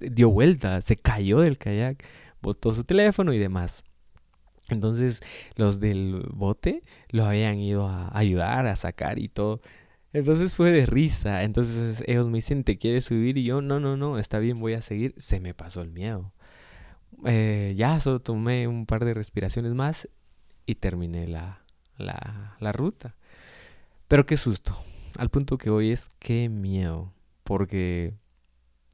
dio 0.00 0.30
vuelta, 0.30 0.80
se 0.80 0.96
cayó 0.96 1.40
del 1.40 1.58
kayak, 1.58 2.04
botó 2.40 2.72
su 2.72 2.84
teléfono 2.84 3.32
y 3.32 3.38
demás. 3.38 3.84
Entonces 4.68 5.20
los 5.56 5.80
del 5.80 6.26
bote 6.32 6.82
lo 7.10 7.24
habían 7.24 7.58
ido 7.58 7.86
a 7.88 8.16
ayudar, 8.16 8.66
a 8.66 8.76
sacar 8.76 9.18
y 9.18 9.28
todo. 9.28 9.60
Entonces 10.12 10.56
fue 10.56 10.72
de 10.72 10.86
risa. 10.86 11.42
Entonces 11.42 12.02
ellos 12.06 12.26
me 12.26 12.38
dicen, 12.38 12.64
¿te 12.64 12.78
quieres 12.78 13.04
subir? 13.06 13.38
Y 13.38 13.44
yo, 13.44 13.62
no, 13.62 13.80
no, 13.80 13.96
no, 13.96 14.18
está 14.18 14.38
bien, 14.38 14.60
voy 14.60 14.74
a 14.74 14.80
seguir. 14.82 15.14
Se 15.16 15.40
me 15.40 15.54
pasó 15.54 15.82
el 15.82 15.90
miedo. 15.90 16.32
Eh, 17.24 17.74
ya 17.76 18.00
solo 18.00 18.20
tomé 18.20 18.66
un 18.68 18.86
par 18.86 19.04
de 19.04 19.14
respiraciones 19.14 19.74
más 19.74 20.08
y 20.66 20.76
terminé 20.76 21.26
la, 21.26 21.64
la, 21.96 22.56
la 22.60 22.72
ruta. 22.72 23.16
Pero 24.08 24.26
qué 24.26 24.36
susto. 24.36 24.76
Al 25.16 25.30
punto 25.30 25.58
que 25.58 25.70
hoy 25.70 25.90
es 25.90 26.08
qué 26.18 26.48
miedo. 26.48 27.12
Porque 27.44 28.14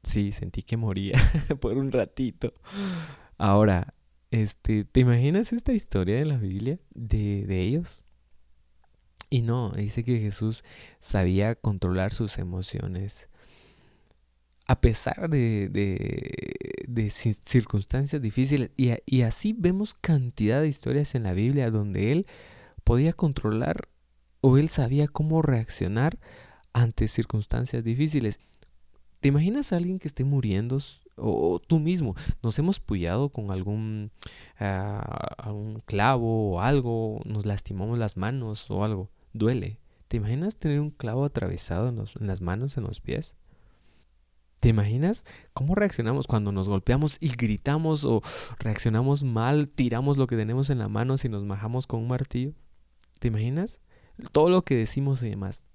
sí, 0.03 0.31
sentí 0.31 0.63
que 0.63 0.77
moría 0.77 1.19
por 1.59 1.77
un 1.77 1.91
ratito. 1.91 2.53
Ahora, 3.37 3.93
este, 4.31 4.85
¿te 4.85 4.99
imaginas 4.99 5.53
esta 5.53 5.73
historia 5.73 6.17
de 6.17 6.25
la 6.25 6.37
Biblia 6.37 6.79
de, 6.93 7.45
de 7.45 7.61
ellos? 7.61 8.05
Y 9.29 9.43
no, 9.43 9.71
dice 9.71 10.03
que 10.03 10.19
Jesús 10.19 10.63
sabía 10.99 11.55
controlar 11.55 12.13
sus 12.13 12.37
emociones. 12.39 13.29
A 14.69 14.81
pesar 14.81 15.31
de, 15.31 15.67
de, 15.67 17.09
circunstancias 17.09 18.21
difíciles. 18.21 18.69
Y, 18.77 19.21
así 19.23 19.55
vemos 19.57 19.95
cantidad 19.95 20.61
de 20.61 20.67
historias 20.67 21.15
en 21.15 21.23
la 21.23 21.33
Biblia 21.33 21.71
donde 21.71 22.11
Él 22.11 22.27
podía 22.83 23.11
controlar 23.13 23.87
o 24.41 24.59
Él 24.59 24.69
sabía 24.69 25.07
cómo 25.07 25.41
reaccionar 25.41 26.19
ante 26.71 27.07
circunstancias 27.07 27.83
difíciles. 27.83 28.37
¿Te 29.21 29.29
imaginas 29.29 29.73
a 29.73 29.77
alguien 29.77 29.97
que 29.97 30.07
esté 30.07 30.23
muriendo 30.23 30.77
o, 31.15 31.59
tú 31.59 31.79
mismo? 31.79 32.13
Nos 32.43 32.59
hemos 32.59 32.79
puyado 32.79 33.29
con 33.29 33.49
algún, 33.49 34.11
ah, 34.59 35.51
clavo 35.85 36.51
o 36.51 36.61
algo, 36.61 37.21
nos 37.25 37.47
lastimamos 37.47 37.97
las 37.97 38.17
manos 38.17 38.69
o 38.69 38.83
algo. 38.83 39.09
Duele. 39.33 39.79
¿Te 40.07 40.17
imaginas 40.17 40.57
tener 40.57 40.79
un 40.79 40.91
clavo 40.91 41.25
atravesado 41.25 41.89
en, 41.89 41.97
en 41.97 42.27
las 42.27 42.41
manos, 42.41 42.77
en 42.77 42.83
los 42.83 43.01
pies? 43.01 43.35
¿Te 44.59 44.69
imaginas 44.69 45.25
cómo 45.53 45.73
reaccionamos 45.73 46.27
cuando 46.27 46.51
nos 46.51 46.67
golpeamos 46.67 47.17
y 47.21 47.29
gritamos 47.29 48.03
o 48.03 48.21
reaccionamos 48.59 49.23
mal, 49.23 49.69
tiramos 49.69 50.17
lo 50.17 50.27
que 50.27 50.35
tenemos 50.35 50.69
en 50.69 50.79
la 50.79 50.89
mano 50.89 51.17
si 51.17 51.29
nos 51.29 51.45
majamos 51.45 51.87
con 51.87 52.01
un 52.01 52.09
martillo? 52.09 52.53
¿Te 53.19 53.29
imaginas? 53.29 53.79
Todo 54.33 54.49
lo 54.49 54.63
que 54.63 54.75
decimos 54.75 55.23
y 55.23 55.29
demás. 55.29 55.69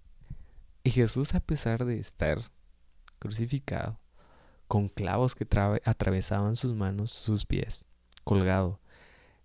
Y 0.83 0.91
Jesús, 0.91 1.35
a 1.35 1.41
pesar 1.41 1.87
de 1.87 1.99
estar 1.99 2.39
crucificado, 3.19 3.99
con 4.69 4.89
clavos 4.89 5.35
que 5.35 5.47
atravesaban 5.85 6.57
sus 6.57 6.75
manos, 6.75 7.11
sus 7.11 7.47
pies, 7.47 7.87
colgado. 8.23 8.81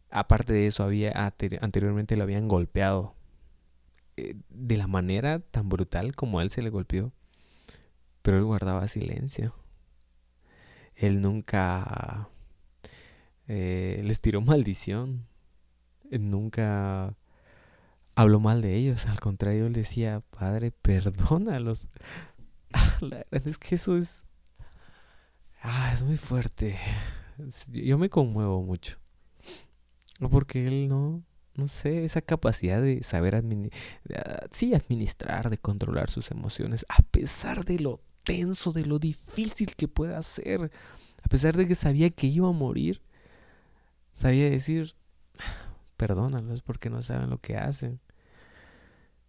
Aparte 0.10 0.54
de 0.54 0.68
eso, 0.68 0.84
había 0.84 1.14
anteriormente 1.16 2.18
lo 2.18 2.24
habían 2.24 2.50
golpeado 2.50 3.16
eh, 4.18 4.36
de 4.50 4.78
la 4.78 4.88
manera 4.88 5.40
tan 5.40 5.70
brutal 5.70 6.16
como 6.16 6.40
a 6.40 6.44
él 6.44 6.50
se 6.50 6.62
le 6.62 6.70
golpeó. 6.70 7.14
Pero 8.30 8.38
él 8.38 8.46
guardaba 8.46 8.88
silencio. 8.88 9.56
Él 10.94 11.20
nunca 11.20 12.30
eh, 13.48 14.04
les 14.06 14.22
tiró 14.22 14.40
maldición. 14.40 15.26
Él 16.12 16.30
nunca 16.30 17.16
habló 18.14 18.40
mal 18.40 18.62
de 18.62 18.76
ellos. 18.76 19.08
Al 19.08 19.20
contrario, 19.20 19.66
él 19.66 19.74
decía, 19.74 20.22
Padre, 20.30 20.70
perdónalos. 20.70 21.88
La 23.02 23.26
verdad 23.32 23.48
es 23.48 23.58
que 23.58 23.74
eso 23.74 23.98
es. 23.98 24.24
Ah, 25.64 25.90
es 25.92 26.04
muy 26.04 26.18
fuerte. 26.18 26.78
Yo 27.72 27.98
me 27.98 28.12
conmuevo 28.12 28.62
mucho. 28.62 29.00
Porque 30.30 30.68
él 30.68 30.88
no. 30.88 31.24
No 31.56 31.68
sé, 31.68 32.06
esa 32.06 32.22
capacidad 32.22 32.80
de 32.80 33.02
saber 33.02 33.34
administrar. 33.34 34.48
Sí, 34.52 34.76
administrar, 34.76 35.50
de 35.50 35.58
controlar 35.58 36.12
sus 36.12 36.30
emociones. 36.30 36.86
A 36.90 37.02
pesar 37.02 37.66
de 37.66 37.80
lo 37.80 38.02
tenso, 38.24 38.72
de 38.72 38.86
lo 38.86 39.00
difícil 39.00 39.76
que 39.76 39.88
pueda 39.88 40.22
ser. 40.22 40.72
A 41.24 41.28
pesar 41.28 41.56
de 41.58 41.68
que 41.68 41.76
sabía 41.76 42.10
que 42.10 42.28
iba 42.28 42.48
a 42.48 42.54
morir. 42.54 43.02
Sabía 44.14 44.50
decir. 44.50 44.92
Perdónalos 45.98 46.62
porque 46.62 46.90
no 46.90 47.02
saben 47.02 47.30
lo 47.30 47.40
que 47.40 47.58
hacen. 47.58 48.00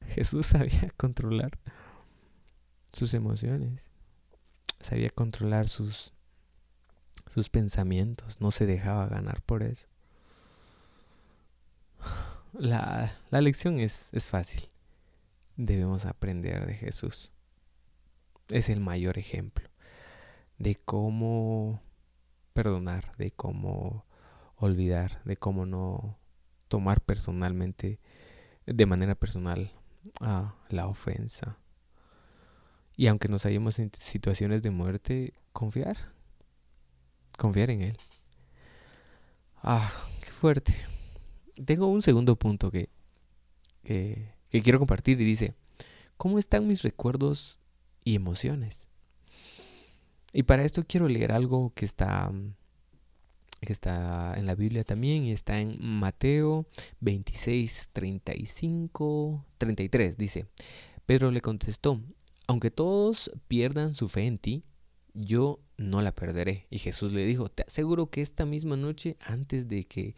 Jesús 0.08 0.46
sabía 0.46 0.90
controlar 0.96 1.58
sus 2.92 3.14
emociones, 3.14 3.88
sabía 4.80 5.10
controlar 5.10 5.68
sus, 5.68 6.12
sus 7.28 7.48
pensamientos, 7.48 8.40
no 8.40 8.50
se 8.50 8.66
dejaba 8.66 9.06
ganar 9.06 9.42
por 9.42 9.62
eso. 9.62 9.86
La, 12.52 13.16
la 13.30 13.40
lección 13.40 13.78
es, 13.78 14.12
es 14.12 14.28
fácil. 14.28 14.68
Debemos 15.54 16.04
aprender 16.04 16.66
de 16.66 16.74
Jesús. 16.74 17.30
Es 18.50 18.68
el 18.68 18.80
mayor 18.80 19.18
ejemplo 19.18 19.68
de 20.58 20.74
cómo 20.74 21.82
perdonar, 22.52 23.16
de 23.16 23.30
cómo 23.30 24.04
olvidar, 24.56 25.22
de 25.24 25.36
cómo 25.36 25.64
no 25.66 26.18
tomar 26.68 27.00
personalmente, 27.00 27.98
de 28.66 28.86
manera 28.86 29.14
personal, 29.14 29.72
la 30.68 30.86
ofensa, 30.86 31.58
y 33.00 33.06
aunque 33.06 33.28
nos 33.28 33.44
hallemos 33.44 33.78
en 33.78 33.90
situaciones 33.98 34.60
de 34.60 34.70
muerte, 34.70 35.32
confiar. 35.54 36.12
Confiar 37.38 37.70
en 37.70 37.80
Él. 37.80 37.96
Ah, 39.62 39.90
qué 40.20 40.30
fuerte. 40.30 40.74
Tengo 41.64 41.86
un 41.86 42.02
segundo 42.02 42.36
punto 42.36 42.70
que, 42.70 42.90
que, 43.82 44.34
quiero 44.62 44.78
compartir 44.78 45.18
y 45.18 45.24
dice, 45.24 45.54
¿cómo 46.18 46.38
están 46.38 46.68
mis 46.68 46.82
recuerdos 46.82 47.58
y 48.04 48.14
emociones? 48.14 48.88
Y 50.32 50.44
para 50.44 50.64
esto 50.64 50.84
quiero 50.86 51.08
leer 51.08 51.32
algo 51.32 51.72
que 51.74 51.84
está, 51.84 52.32
que 53.60 53.72
está 53.72 54.34
en 54.36 54.46
la 54.46 54.54
Biblia 54.54 54.84
también 54.84 55.24
y 55.24 55.32
está 55.32 55.60
en 55.60 55.76
Mateo 55.80 56.66
26, 57.00 57.90
35, 57.92 59.44
33. 59.58 60.16
Dice, 60.16 60.46
Pedro 61.06 61.30
le 61.30 61.40
contestó, 61.40 62.00
aunque 62.46 62.70
todos 62.70 63.30
pierdan 63.48 63.94
su 63.94 64.08
fe 64.08 64.26
en 64.26 64.38
ti, 64.38 64.64
yo 65.14 65.60
no 65.76 66.02
la 66.02 66.14
perderé. 66.14 66.66
Y 66.70 66.78
Jesús 66.78 67.12
le 67.12 67.26
dijo, 67.26 67.48
te 67.48 67.64
aseguro 67.66 68.10
que 68.10 68.20
esta 68.20 68.46
misma 68.46 68.76
noche, 68.76 69.16
antes 69.20 69.66
de 69.66 69.84
que, 69.84 70.14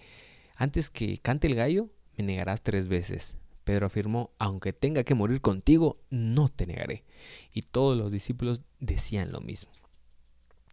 antes 0.57 0.91
que 0.91 1.19
cante 1.19 1.47
el 1.47 1.55
gallo, 1.55 1.89
me 2.17 2.25
negarás 2.25 2.63
tres 2.63 2.89
veces. 2.89 3.37
Pedro 3.65 3.87
afirmó, 3.87 4.33
aunque 4.39 4.73
tenga 4.73 5.05
que 5.05 5.15
morir 5.15 5.41
contigo, 5.41 6.01
no 6.11 6.49
te 6.49 6.67
negaré. 6.67 7.05
Y 7.53 7.63
todos 7.63 7.97
los 7.97 8.11
discípulos 8.11 8.63
decían 8.81 9.33
lo 9.33 9.41
mismo. 9.41 9.71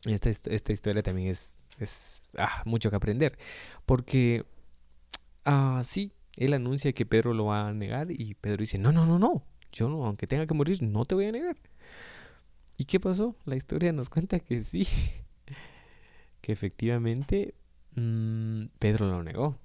Esta, 0.05 0.29
esta 0.29 0.71
historia 0.71 1.03
también 1.03 1.29
es, 1.29 1.55
es 1.77 2.23
ah, 2.37 2.63
mucho 2.65 2.89
que 2.89 2.95
aprender. 2.95 3.37
Porque, 3.85 4.45
ah, 5.45 5.81
sí, 5.85 6.13
él 6.35 6.53
anuncia 6.53 6.93
que 6.93 7.05
Pedro 7.05 7.33
lo 7.33 7.45
va 7.45 7.67
a 7.67 7.73
negar 7.73 8.11
y 8.11 8.33
Pedro 8.35 8.57
dice, 8.57 8.77
no, 8.77 8.91
no, 8.91 9.05
no, 9.05 9.19
no, 9.19 9.43
yo, 9.71 9.87
aunque 10.05 10.27
tenga 10.27 10.47
que 10.47 10.53
morir, 10.53 10.81
no 10.81 11.05
te 11.05 11.15
voy 11.15 11.25
a 11.25 11.31
negar. 11.31 11.57
¿Y 12.77 12.85
qué 12.85 12.99
pasó? 12.99 13.35
La 13.45 13.55
historia 13.55 13.91
nos 13.91 14.09
cuenta 14.09 14.39
que 14.39 14.63
sí, 14.63 14.87
que 16.41 16.51
efectivamente 16.51 17.55
mm, 17.95 18.67
Pedro 18.79 19.07
lo 19.07 19.21
negó. 19.23 19.59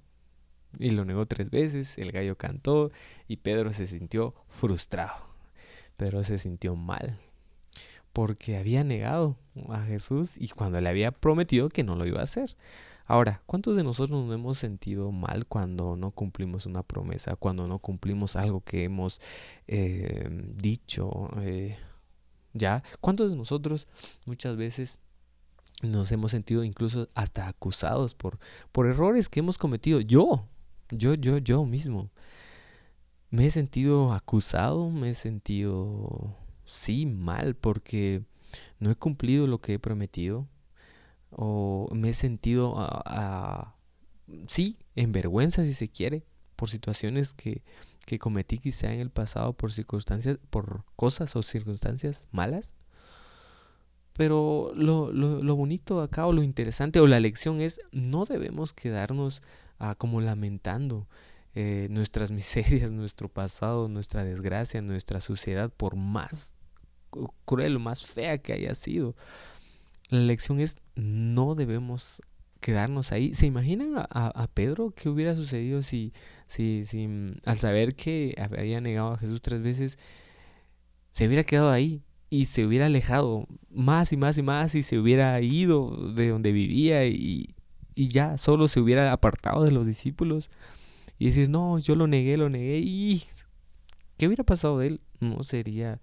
Y 0.78 0.90
lo 0.90 1.04
negó 1.04 1.26
tres 1.26 1.50
veces, 1.50 1.98
el 1.98 2.12
gallo 2.12 2.36
cantó 2.36 2.90
y 3.28 3.36
Pedro 3.36 3.72
se 3.72 3.86
sintió 3.86 4.34
frustrado. 4.48 5.14
Pedro 5.96 6.24
se 6.24 6.38
sintió 6.38 6.76
mal 6.76 7.18
porque 8.14 8.56
había 8.56 8.84
negado 8.84 9.36
a 9.68 9.82
Jesús 9.82 10.36
y 10.38 10.48
cuando 10.48 10.80
le 10.80 10.88
había 10.88 11.10
prometido 11.10 11.68
que 11.68 11.82
no 11.82 11.96
lo 11.96 12.06
iba 12.06 12.20
a 12.20 12.24
hacer. 12.24 12.56
Ahora, 13.06 13.42
¿cuántos 13.44 13.76
de 13.76 13.82
nosotros 13.82 14.24
nos 14.24 14.34
hemos 14.34 14.56
sentido 14.56 15.10
mal 15.10 15.46
cuando 15.46 15.96
no 15.96 16.12
cumplimos 16.12 16.64
una 16.64 16.82
promesa, 16.82 17.36
cuando 17.36 17.66
no 17.66 17.80
cumplimos 17.80 18.36
algo 18.36 18.62
que 18.62 18.84
hemos 18.84 19.20
eh, 19.66 20.28
dicho? 20.54 21.28
Eh, 21.40 21.76
¿Ya? 22.54 22.84
¿Cuántos 23.00 23.30
de 23.30 23.36
nosotros 23.36 23.88
muchas 24.24 24.56
veces 24.56 25.00
nos 25.82 26.12
hemos 26.12 26.30
sentido 26.30 26.62
incluso 26.62 27.08
hasta 27.14 27.48
acusados 27.48 28.14
por, 28.14 28.38
por 28.70 28.86
errores 28.86 29.28
que 29.28 29.40
hemos 29.40 29.58
cometido? 29.58 30.00
Yo, 30.00 30.46
yo, 30.90 31.14
yo, 31.14 31.38
yo 31.38 31.64
mismo. 31.64 32.10
Me 33.30 33.46
he 33.46 33.50
sentido 33.50 34.12
acusado, 34.12 34.90
me 34.90 35.10
he 35.10 35.14
sentido, 35.14 36.36
sí, 36.64 37.06
mal 37.06 37.56
porque 37.56 38.22
no 38.78 38.90
he 38.90 38.94
cumplido 38.94 39.46
lo 39.46 39.60
que 39.60 39.74
he 39.74 39.78
prometido 39.78 40.48
o 41.30 41.88
me 41.92 42.10
he 42.10 42.14
sentido, 42.14 42.74
a, 42.78 43.76
sí, 44.46 44.78
en 44.94 45.12
vergüenza 45.12 45.64
si 45.64 45.74
se 45.74 45.88
quiere, 45.88 46.24
por 46.56 46.70
situaciones 46.70 47.34
que, 47.34 47.62
que 48.06 48.18
cometí 48.18 48.58
quizá 48.58 48.92
en 48.92 49.00
el 49.00 49.10
pasado, 49.10 49.52
por 49.52 49.72
circunstancias, 49.72 50.38
por 50.50 50.84
cosas 50.96 51.34
o 51.36 51.42
circunstancias 51.42 52.28
malas. 52.30 52.74
Pero 54.12 54.72
lo, 54.76 55.12
lo, 55.12 55.42
lo, 55.42 55.56
bonito 55.56 56.00
acá 56.00 56.24
o 56.26 56.32
lo 56.32 56.44
interesante 56.44 57.00
o 57.00 57.08
la 57.08 57.18
lección 57.18 57.60
es 57.60 57.80
no 57.90 58.24
debemos 58.24 58.72
quedarnos 58.72 59.42
ah, 59.78 59.94
como 59.94 60.20
lamentando 60.20 61.08
eh, 61.54 61.88
nuestras 61.90 62.30
miserias, 62.32 62.90
nuestro 62.90 63.28
pasado, 63.28 63.88
nuestra 63.88 64.24
desgracia, 64.24 64.82
nuestra 64.82 65.20
suciedad, 65.20 65.70
por 65.70 65.96
más 65.96 66.54
cruel 67.44 67.76
o 67.76 67.80
más 67.80 68.04
fea 68.04 68.38
que 68.38 68.52
haya 68.52 68.74
sido. 68.74 69.14
La 70.08 70.20
lección 70.20 70.60
es 70.60 70.80
no 70.96 71.54
debemos 71.54 72.20
quedarnos 72.60 73.12
ahí. 73.12 73.34
¿Se 73.34 73.46
imaginan 73.46 73.94
a, 73.96 74.06
a, 74.10 74.48
Pedro 74.48 74.92
qué 74.92 75.08
hubiera 75.08 75.36
sucedido 75.36 75.82
si, 75.82 76.12
si, 76.46 76.84
si 76.86 77.06
mm, 77.06 77.36
al 77.44 77.56
saber 77.56 77.94
que 77.94 78.34
había 78.38 78.80
negado 78.80 79.12
a 79.12 79.18
Jesús 79.18 79.42
tres 79.42 79.62
veces, 79.62 79.98
se 81.10 81.26
hubiera 81.26 81.44
quedado 81.44 81.70
ahí 81.70 82.02
y 82.30 82.46
se 82.46 82.64
hubiera 82.66 82.86
alejado 82.86 83.46
más 83.70 84.12
y 84.12 84.16
más 84.16 84.38
y 84.38 84.42
más 84.42 84.74
y 84.74 84.82
se 84.82 84.98
hubiera 84.98 85.40
ido 85.40 86.12
de 86.14 86.30
donde 86.30 86.50
vivía 86.52 87.06
y, 87.06 87.54
y 87.94 88.08
ya 88.08 88.38
solo 88.38 88.68
se 88.68 88.80
hubiera 88.80 89.12
apartado 89.12 89.64
de 89.64 89.70
los 89.70 89.86
discípulos 89.86 90.50
y 91.18 91.26
decir, 91.26 91.48
no, 91.48 91.78
yo 91.78 91.94
lo 91.94 92.06
negué, 92.06 92.36
lo 92.36 92.48
negué 92.48 92.78
y 92.78 93.24
¿qué 94.16 94.26
hubiera 94.26 94.44
pasado 94.44 94.78
de 94.78 94.88
él? 94.88 95.00
No 95.20 95.44
sería 95.44 96.00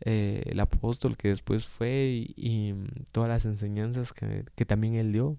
eh, 0.00 0.42
el 0.46 0.60
apóstol 0.60 1.16
que 1.16 1.28
después 1.28 1.66
fue 1.66 2.26
y, 2.36 2.74
todas 3.12 3.28
las 3.28 3.46
enseñanzas 3.46 4.12
que, 4.12 4.44
que, 4.54 4.66
también 4.66 4.94
él 4.94 5.12
dio. 5.12 5.38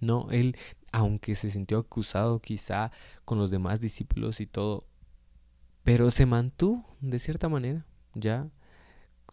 No, 0.00 0.28
él, 0.30 0.56
aunque 0.92 1.34
se 1.34 1.50
sintió 1.50 1.78
acusado 1.78 2.40
quizá 2.40 2.90
con 3.24 3.38
los 3.38 3.50
demás 3.50 3.80
discípulos 3.80 4.40
y 4.40 4.46
todo, 4.46 4.86
pero 5.84 6.10
se 6.10 6.26
mantuvo 6.26 6.96
de 7.00 7.18
cierta 7.18 7.48
manera, 7.48 7.86
ya 8.14 8.48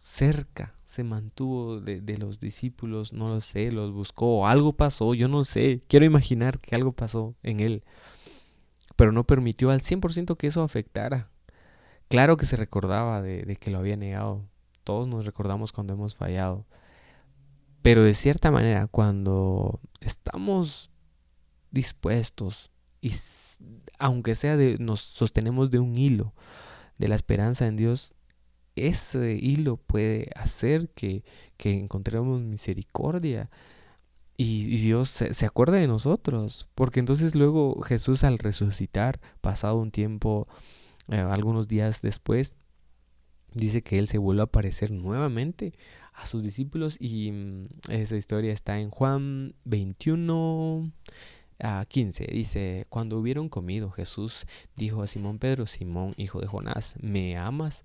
cerca, 0.00 0.73
se 0.86 1.04
mantuvo 1.04 1.80
de, 1.80 2.00
de 2.00 2.18
los 2.18 2.40
discípulos, 2.40 3.12
no 3.12 3.28
lo 3.28 3.40
sé, 3.40 3.72
los 3.72 3.92
buscó, 3.92 4.46
algo 4.46 4.74
pasó, 4.74 5.14
yo 5.14 5.28
no 5.28 5.44
sé, 5.44 5.80
quiero 5.88 6.06
imaginar 6.06 6.58
que 6.58 6.74
algo 6.74 6.92
pasó 6.92 7.34
en 7.42 7.60
él, 7.60 7.84
pero 8.96 9.12
no 9.12 9.24
permitió 9.24 9.70
al 9.70 9.80
100% 9.80 10.36
que 10.36 10.46
eso 10.46 10.62
afectara 10.62 11.30
Claro 12.08 12.36
que 12.36 12.46
se 12.46 12.56
recordaba 12.56 13.22
de, 13.22 13.56
que 13.56 13.70
lo 13.70 13.78
había 13.78 13.96
negado. 13.96 14.48
Todos 14.84 15.08
nos 15.08 15.24
recordamos 15.24 15.72
cuando 15.72 15.94
hemos 15.94 16.14
fallado. 16.14 16.66
Pero 17.82 18.02
de 18.02 18.14
cierta 18.14 18.50
manera, 18.50 18.86
cuando 18.86 19.80
estamos 20.00 20.90
dispuestos 21.70 22.70
y 23.00 23.12
aunque 23.98 24.34
sea 24.34 24.56
nos 24.78 25.00
sostenemos 25.00 25.70
de 25.70 25.80
un 25.80 25.98
hilo 25.98 26.32
de 26.98 27.08
la 27.08 27.16
esperanza 27.16 27.66
en 27.66 27.76
Dios, 27.76 28.14
ese 28.76 29.34
hilo 29.34 29.76
puede 29.76 30.30
hacer 30.34 30.88
que, 30.90 31.24
que 31.56 31.72
encontremos 31.78 32.40
misericordia 32.40 33.50
y, 34.36 34.76
Dios 34.78 35.10
se, 35.10 35.32
se 35.34 35.46
acuerda 35.46 35.78
de 35.78 35.86
nosotros. 35.86 36.68
Porque 36.74 37.00
entonces 37.00 37.34
luego 37.34 37.80
Jesús 37.82 38.24
al 38.24 38.38
resucitar, 38.38 39.20
pasado 39.40 39.76
un 39.76 39.90
tiempo, 39.90 40.48
eh, 41.08 41.18
algunos 41.18 41.68
días 41.68 42.02
después, 42.02 42.56
dice 43.52 43.82
que 43.82 43.98
él 43.98 44.08
se 44.08 44.18
vuelve 44.18 44.42
a 44.42 44.44
aparecer 44.44 44.90
nuevamente 44.90 45.74
a 46.12 46.26
sus 46.26 46.42
discípulos 46.42 46.96
y 47.00 47.32
mm, 47.32 47.68
esa 47.90 48.16
historia 48.16 48.52
está 48.52 48.78
en 48.80 48.90
Juan 48.90 49.54
21 49.64 50.92
a 51.60 51.84
15. 51.86 52.26
Dice, 52.26 52.86
cuando 52.88 53.18
hubieron 53.18 53.48
comido, 53.48 53.90
Jesús 53.90 54.46
dijo 54.76 55.02
a 55.02 55.06
Simón 55.06 55.38
Pedro, 55.38 55.66
Simón, 55.66 56.14
hijo 56.16 56.40
de 56.40 56.46
Jonás, 56.46 56.96
¿me 57.00 57.36
amas 57.36 57.84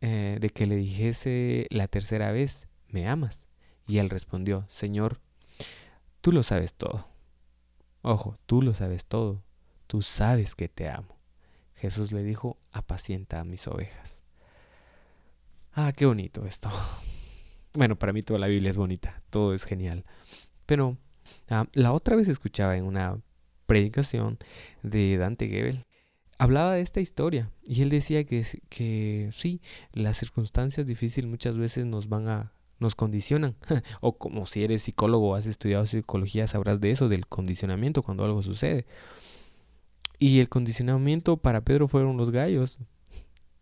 eh, 0.00 0.38
de 0.40 0.50
que 0.50 0.66
le 0.66 0.76
dijese 0.76 1.66
la 1.70 1.88
tercera 1.88 2.32
vez, 2.32 2.68
¿me 2.88 3.08
amas? 3.08 3.46
Y 3.86 3.98
él 3.98 4.10
respondió, 4.10 4.66
Señor, 4.68 5.20
tú 6.20 6.32
lo 6.32 6.42
sabes 6.42 6.74
todo. 6.74 7.08
Ojo, 8.02 8.38
tú 8.46 8.62
lo 8.62 8.74
sabes 8.74 9.04
todo. 9.04 9.42
Tú 9.86 10.02
sabes 10.02 10.54
que 10.54 10.68
te 10.68 10.88
amo. 10.88 11.16
Jesús 11.74 12.12
le 12.12 12.22
dijo, 12.22 12.58
apacienta 12.72 13.40
a 13.40 13.44
mis 13.44 13.66
ovejas. 13.68 14.24
Ah, 15.72 15.92
qué 15.94 16.06
bonito 16.06 16.46
esto. 16.46 16.70
Bueno, 17.72 17.94
para 17.98 18.14
mí 18.14 18.22
toda 18.22 18.38
la 18.38 18.46
Biblia 18.46 18.70
es 18.70 18.78
bonita, 18.78 19.22
todo 19.28 19.52
es 19.52 19.64
genial. 19.64 20.06
Pero 20.64 20.96
ah, 21.50 21.66
la 21.74 21.92
otra 21.92 22.16
vez 22.16 22.26
escuchaba 22.26 22.74
en 22.74 22.84
una 22.84 23.20
predicación 23.66 24.38
de 24.82 25.18
Dante 25.18 25.46
Gebel, 25.46 25.84
hablaba 26.38 26.74
de 26.74 26.80
esta 26.80 27.00
historia 27.00 27.50
y 27.66 27.82
él 27.82 27.88
decía 27.88 28.24
que, 28.24 28.44
que 28.68 29.30
sí, 29.32 29.60
las 29.92 30.16
circunstancias 30.16 30.86
difíciles 30.86 31.28
muchas 31.30 31.56
veces 31.56 31.86
nos 31.86 32.08
van 32.08 32.28
a 32.28 32.52
nos 32.78 32.94
condicionan. 32.94 33.56
o 34.00 34.18
como 34.18 34.46
si 34.46 34.64
eres 34.64 34.82
psicólogo 34.82 35.30
o 35.30 35.34
has 35.34 35.46
estudiado 35.46 35.86
psicología, 35.86 36.46
sabrás 36.46 36.80
de 36.80 36.90
eso, 36.90 37.08
del 37.08 37.26
condicionamiento 37.26 38.02
cuando 38.02 38.24
algo 38.24 38.42
sucede. 38.42 38.86
Y 40.18 40.40
el 40.40 40.48
condicionamiento 40.48 41.36
para 41.36 41.62
Pedro 41.62 41.88
fueron 41.88 42.16
los 42.16 42.30
gallos, 42.30 42.78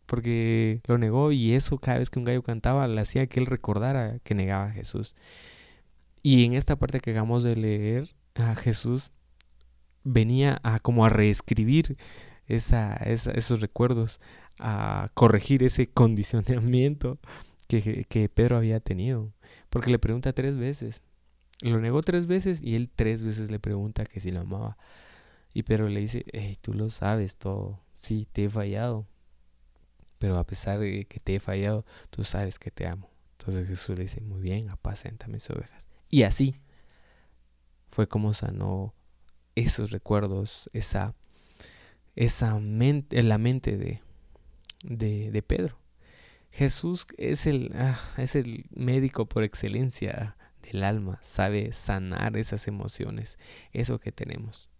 porque 0.06 0.80
lo 0.86 0.98
negó 0.98 1.32
y 1.32 1.52
eso 1.52 1.78
cada 1.78 1.98
vez 1.98 2.10
que 2.10 2.18
un 2.18 2.24
gallo 2.24 2.42
cantaba 2.42 2.86
le 2.86 3.00
hacía 3.00 3.26
que 3.26 3.40
él 3.40 3.46
recordara 3.46 4.18
que 4.20 4.34
negaba 4.34 4.66
a 4.66 4.72
Jesús. 4.72 5.14
Y 6.22 6.44
en 6.44 6.54
esta 6.54 6.76
parte 6.76 7.00
que 7.00 7.10
acabamos 7.10 7.42
de 7.42 7.56
leer, 7.56 8.14
a 8.34 8.54
Jesús 8.54 9.10
venía 10.04 10.60
a 10.62 10.80
como 10.80 11.04
a 11.04 11.08
reescribir 11.08 11.96
esa, 12.46 12.94
esos 12.94 13.60
recuerdos, 13.60 14.20
a 14.58 15.10
corregir 15.14 15.62
ese 15.62 15.88
condicionamiento 15.92 17.18
que, 17.68 18.30
Pedro 18.32 18.56
había 18.56 18.80
tenido. 18.80 19.32
Porque 19.70 19.90
le 19.90 19.98
pregunta 19.98 20.32
tres 20.32 20.56
veces. 20.56 21.02
Lo 21.60 21.80
negó 21.80 22.02
tres 22.02 22.26
veces 22.26 22.62
y 22.62 22.76
él 22.76 22.90
tres 22.94 23.22
veces 23.22 23.50
le 23.50 23.58
pregunta 23.58 24.04
que 24.04 24.20
si 24.20 24.30
lo 24.30 24.40
amaba. 24.40 24.76
Y 25.52 25.62
Pedro 25.62 25.88
le 25.88 26.00
dice, 26.00 26.24
hey, 26.32 26.56
tú 26.60 26.74
lo 26.74 26.90
sabes 26.90 27.36
todo. 27.36 27.80
Sí, 27.94 28.26
te 28.32 28.44
he 28.44 28.48
fallado. 28.48 29.06
Pero 30.18 30.38
a 30.38 30.44
pesar 30.44 30.78
de 30.78 31.04
que 31.04 31.20
te 31.20 31.36
he 31.36 31.40
fallado, 31.40 31.84
tú 32.10 32.24
sabes 32.24 32.58
que 32.58 32.70
te 32.70 32.86
amo. 32.86 33.10
Entonces 33.38 33.68
Jesús 33.68 33.96
le 33.96 34.04
dice, 34.04 34.20
muy 34.20 34.40
bien, 34.40 34.70
apacenta 34.70 35.28
mis 35.28 35.48
ovejas. 35.50 35.86
Y 36.10 36.22
así 36.22 36.60
fue 37.90 38.08
como 38.08 38.32
sanó 38.32 38.94
esos 39.54 39.90
recuerdos, 39.90 40.68
esa, 40.72 41.14
esa 42.16 42.58
mente, 42.58 43.22
la 43.22 43.38
mente 43.38 43.76
de, 43.76 44.00
de, 44.82 45.30
de 45.30 45.42
Pedro. 45.42 45.78
Jesús 46.50 47.06
es 47.18 47.46
el, 47.46 47.72
ah, 47.74 47.98
es 48.16 48.36
el 48.36 48.66
médico 48.70 49.26
por 49.26 49.42
excelencia 49.42 50.36
del 50.62 50.84
alma, 50.84 51.18
sabe 51.20 51.72
sanar 51.72 52.36
esas 52.36 52.68
emociones, 52.68 53.38
eso 53.72 53.98
que 53.98 54.12
tenemos. 54.12 54.70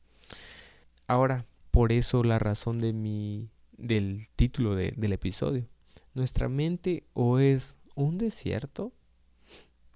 Ahora, 1.09 1.47
por 1.71 1.91
eso 1.91 2.23
la 2.23 2.39
razón 2.39 2.79
de 2.79 2.93
mi, 2.93 3.51
del 3.77 4.29
título 4.37 4.77
del 4.77 5.13
episodio. 5.13 5.67
Nuestra 6.15 6.49
mente 6.49 7.05
o 7.13 7.41
es 7.41 7.77
un 7.97 8.19
desierto 8.19 8.93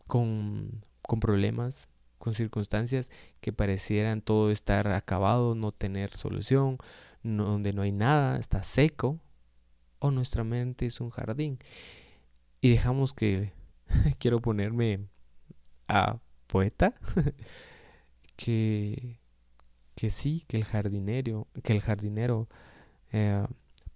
con, 0.08 0.84
con 1.02 1.20
problemas, 1.20 1.88
con 2.18 2.34
circunstancias 2.34 3.10
que 3.40 3.52
parecieran 3.52 4.20
todo 4.20 4.50
estar 4.50 4.88
acabado, 4.88 5.54
no 5.54 5.70
tener 5.70 6.14
solución, 6.14 6.78
donde 7.36 7.72
no 7.72 7.82
hay 7.82 7.92
nada, 7.92 8.38
está 8.38 8.62
seco, 8.62 9.20
o 9.98 10.10
nuestra 10.10 10.44
mente 10.44 10.86
es 10.86 11.00
un 11.00 11.10
jardín. 11.10 11.58
Y 12.60 12.70
dejamos 12.70 13.12
que, 13.12 13.52
quiero 14.18 14.40
ponerme 14.40 15.06
a 15.88 16.18
poeta, 16.46 16.94
que, 18.36 19.18
que 19.94 20.10
sí, 20.10 20.44
que 20.48 20.56
el 20.56 20.64
jardinero, 20.64 21.48
que 21.62 21.72
el 21.72 21.80
jardinero 21.80 22.48
eh, 23.12 23.46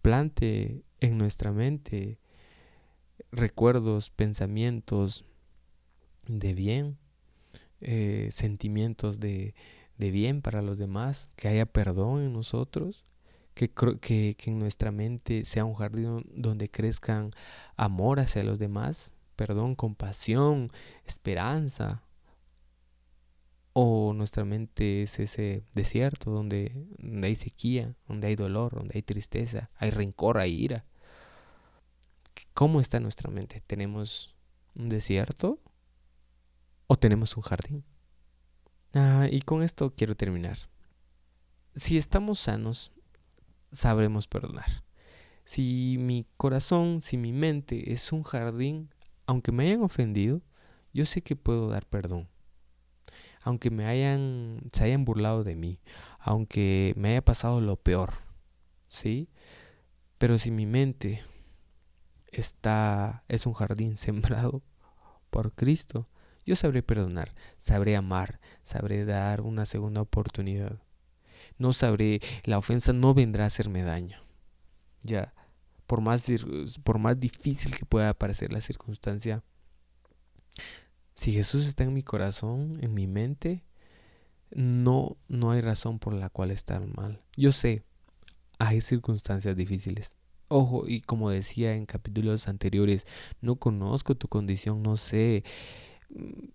plante 0.03 0.83
en 1.01 1.19
nuestra 1.19 1.53
mente 1.53 2.19
recuerdos, 3.31 4.11
pensamientos 4.11 5.25
de 6.27 6.55
bien, 6.55 6.99
eh, 7.81 8.29
sentimientos 8.31 9.21
de, 9.21 9.55
de, 9.97 10.11
bien 10.11 10.43
para 10.43 10.63
los 10.63 10.79
demás, 10.79 11.31
que 11.37 11.49
haya 11.49 11.67
perdón 11.67 12.23
en 12.23 12.33
nosotros, 12.33 13.05
que, 13.55 13.71
que, 14.01 14.35
que 14.37 14.51
en 14.51 14.59
nuestra 14.59 14.91
mente 14.91 15.45
sea 15.45 15.65
un 15.65 15.75
jardín 15.75 16.25
donde 16.35 16.71
crezcan 16.71 17.31
amor 17.77 18.21
hacia 18.21 18.45
los 18.45 18.59
demás, 18.59 19.13
perdón, 19.37 19.75
compasión, 19.75 20.69
esperanza. 21.05 22.03
O 23.75 24.13
nuestra 24.13 24.45
mente 24.45 25.03
es 25.03 25.19
ese 25.19 25.65
desierto 25.75 26.31
donde, 26.31 26.87
donde 26.99 27.29
hay 27.29 27.37
sequía, 27.37 27.97
donde 28.07 28.29
hay 28.29 28.37
dolor, 28.37 28.75
donde 28.75 28.93
hay 28.97 29.03
tristeza, 29.03 29.71
hay 29.77 29.91
rencor, 29.91 30.39
hay 30.39 30.53
ira. 30.53 30.85
¿Cómo 32.55 32.81
está 32.81 33.01
nuestra 33.01 33.31
mente? 33.31 33.63
¿Tenemos 33.67 34.35
un 34.75 34.91
desierto 34.91 35.59
o 36.87 36.97
tenemos 36.97 37.37
un 37.37 37.43
jardín? 37.43 37.85
Ah, 38.95 39.27
y 39.31 39.41
con 39.41 39.63
esto 39.63 39.95
quiero 39.95 40.17
terminar. 40.17 40.59
Si 41.75 41.97
estamos 41.97 42.39
sanos, 42.39 42.93
sabremos 43.73 44.29
perdonar. 44.29 44.85
Si 45.45 45.97
mi 45.99 46.27
corazón, 46.37 47.03
si 47.03 47.17
mi 47.17 47.33
mente 47.33 47.93
es 47.93 48.13
un 48.13 48.23
jardín, 48.23 48.91
aunque 49.27 49.51
me 49.51 49.65
hayan 49.65 49.83
ofendido, 49.83 50.43
yo 50.93 51.05
sé 51.07 51.23
que 51.23 51.37
puedo 51.37 51.69
dar 51.69 51.87
perdón. 51.87 52.29
Aunque 53.43 53.71
me 53.71 53.87
hayan, 53.87 54.61
se 54.73 54.85
hayan 54.85 55.05
burlado 55.05 55.43
de 55.43 55.57
mí, 55.57 55.81
aunque 56.21 56.95
me 56.97 57.11
haya 57.11 57.25
pasado 57.25 57.61
lo 57.61 57.77
peor, 57.77 58.13
¿sí? 58.87 59.29
Pero 60.19 60.39
si 60.39 60.53
mi 60.53 60.67
mente 60.67 61.25
está, 62.29 63.25
es 63.27 63.47
un 63.47 63.53
jardín 63.53 63.97
sembrado 63.97 64.63
por 65.31 65.55
Cristo, 65.55 66.09
yo 66.45 66.57
sabré 66.57 66.83
perdonar, 66.83 67.35
sabré 67.57 67.97
amar, 67.97 68.41
sabré 68.63 69.05
dar 69.05 69.41
una 69.41 69.65
segunda 69.65 70.01
oportunidad. 70.03 70.81
No 71.59 71.73
sabré, 71.73 72.21
la 72.45 72.59
ofensa 72.59 72.93
no 72.93 73.15
vendrá 73.15 73.45
a 73.45 73.47
hacerme 73.49 73.83
daño. 73.83 74.19
Ya, 75.03 75.35
por 75.87 76.01
más, 76.01 76.27
por 76.83 76.99
más 76.99 77.19
difícil 77.19 77.77
que 77.77 77.85
pueda 77.85 78.15
parecer 78.15 78.53
la 78.53 78.61
circunstancia, 78.61 79.43
si 81.15 81.33
Jesús 81.33 81.67
está 81.67 81.85
en 81.85 81.93
mi 81.93 82.03
corazón, 82.03 82.79
en 82.83 82.95
mi 82.95 83.07
mente, 83.07 83.65
no, 84.51 85.17
no 85.29 85.51
hay 85.51 85.61
razón 85.61 85.99
por 85.99 86.15
la 86.15 86.29
cual 86.31 86.51
estar 86.51 86.87
mal. 86.87 87.21
Yo 87.37 87.53
sé, 87.53 87.85
hay 88.59 88.81
circunstancias 88.81 89.57
difíciles, 89.57 90.17
Ojo, 90.55 90.87
y 90.87 91.01
como 91.01 91.31
decía 91.31 91.75
en 91.75 91.87
capítulos 91.87 92.47
anteriores, 92.47 93.07
no 93.41 93.57
conozco 93.57 94.15
tu 94.15 94.29
condición, 94.29 94.83
no 94.83 94.99
sé. 94.99 95.45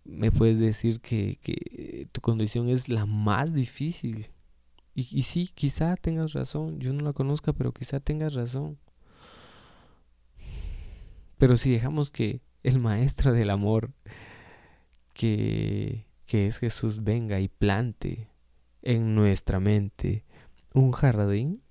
Me 0.04 0.32
puedes 0.32 0.60
decir 0.60 1.00
que, 1.02 1.40
que 1.42 2.08
tu 2.12 2.22
condición 2.22 2.70
es 2.70 2.90
la 2.90 3.08
más 3.08 3.56
difícil. 3.56 4.28
Y, 5.00 5.22
sí, 5.22 5.52
quizá 5.54 5.96
tengas 5.96 6.34
razón. 6.34 6.80
Yo 6.80 6.92
no 6.92 7.04
la 7.04 7.14
conozca, 7.14 7.54
pero 7.54 7.72
quizá 7.72 8.00
tengas 8.00 8.34
razón. 8.34 8.80
Pero 11.38 11.56
si 11.56 11.70
dejamos 11.70 12.10
que 12.10 12.42
el 12.64 12.80
maestro 12.80 13.32
del 13.32 13.52
amor, 13.52 13.94
que, 15.14 16.08
que 16.26 16.48
es 16.48 16.58
Jesús, 16.58 17.04
venga 17.04 17.40
y 17.40 17.48
plante 17.48 18.32
en 18.82 19.14
nuestra 19.14 19.60
mente 19.60 20.26
un 20.74 20.92
jardín, 20.94 21.62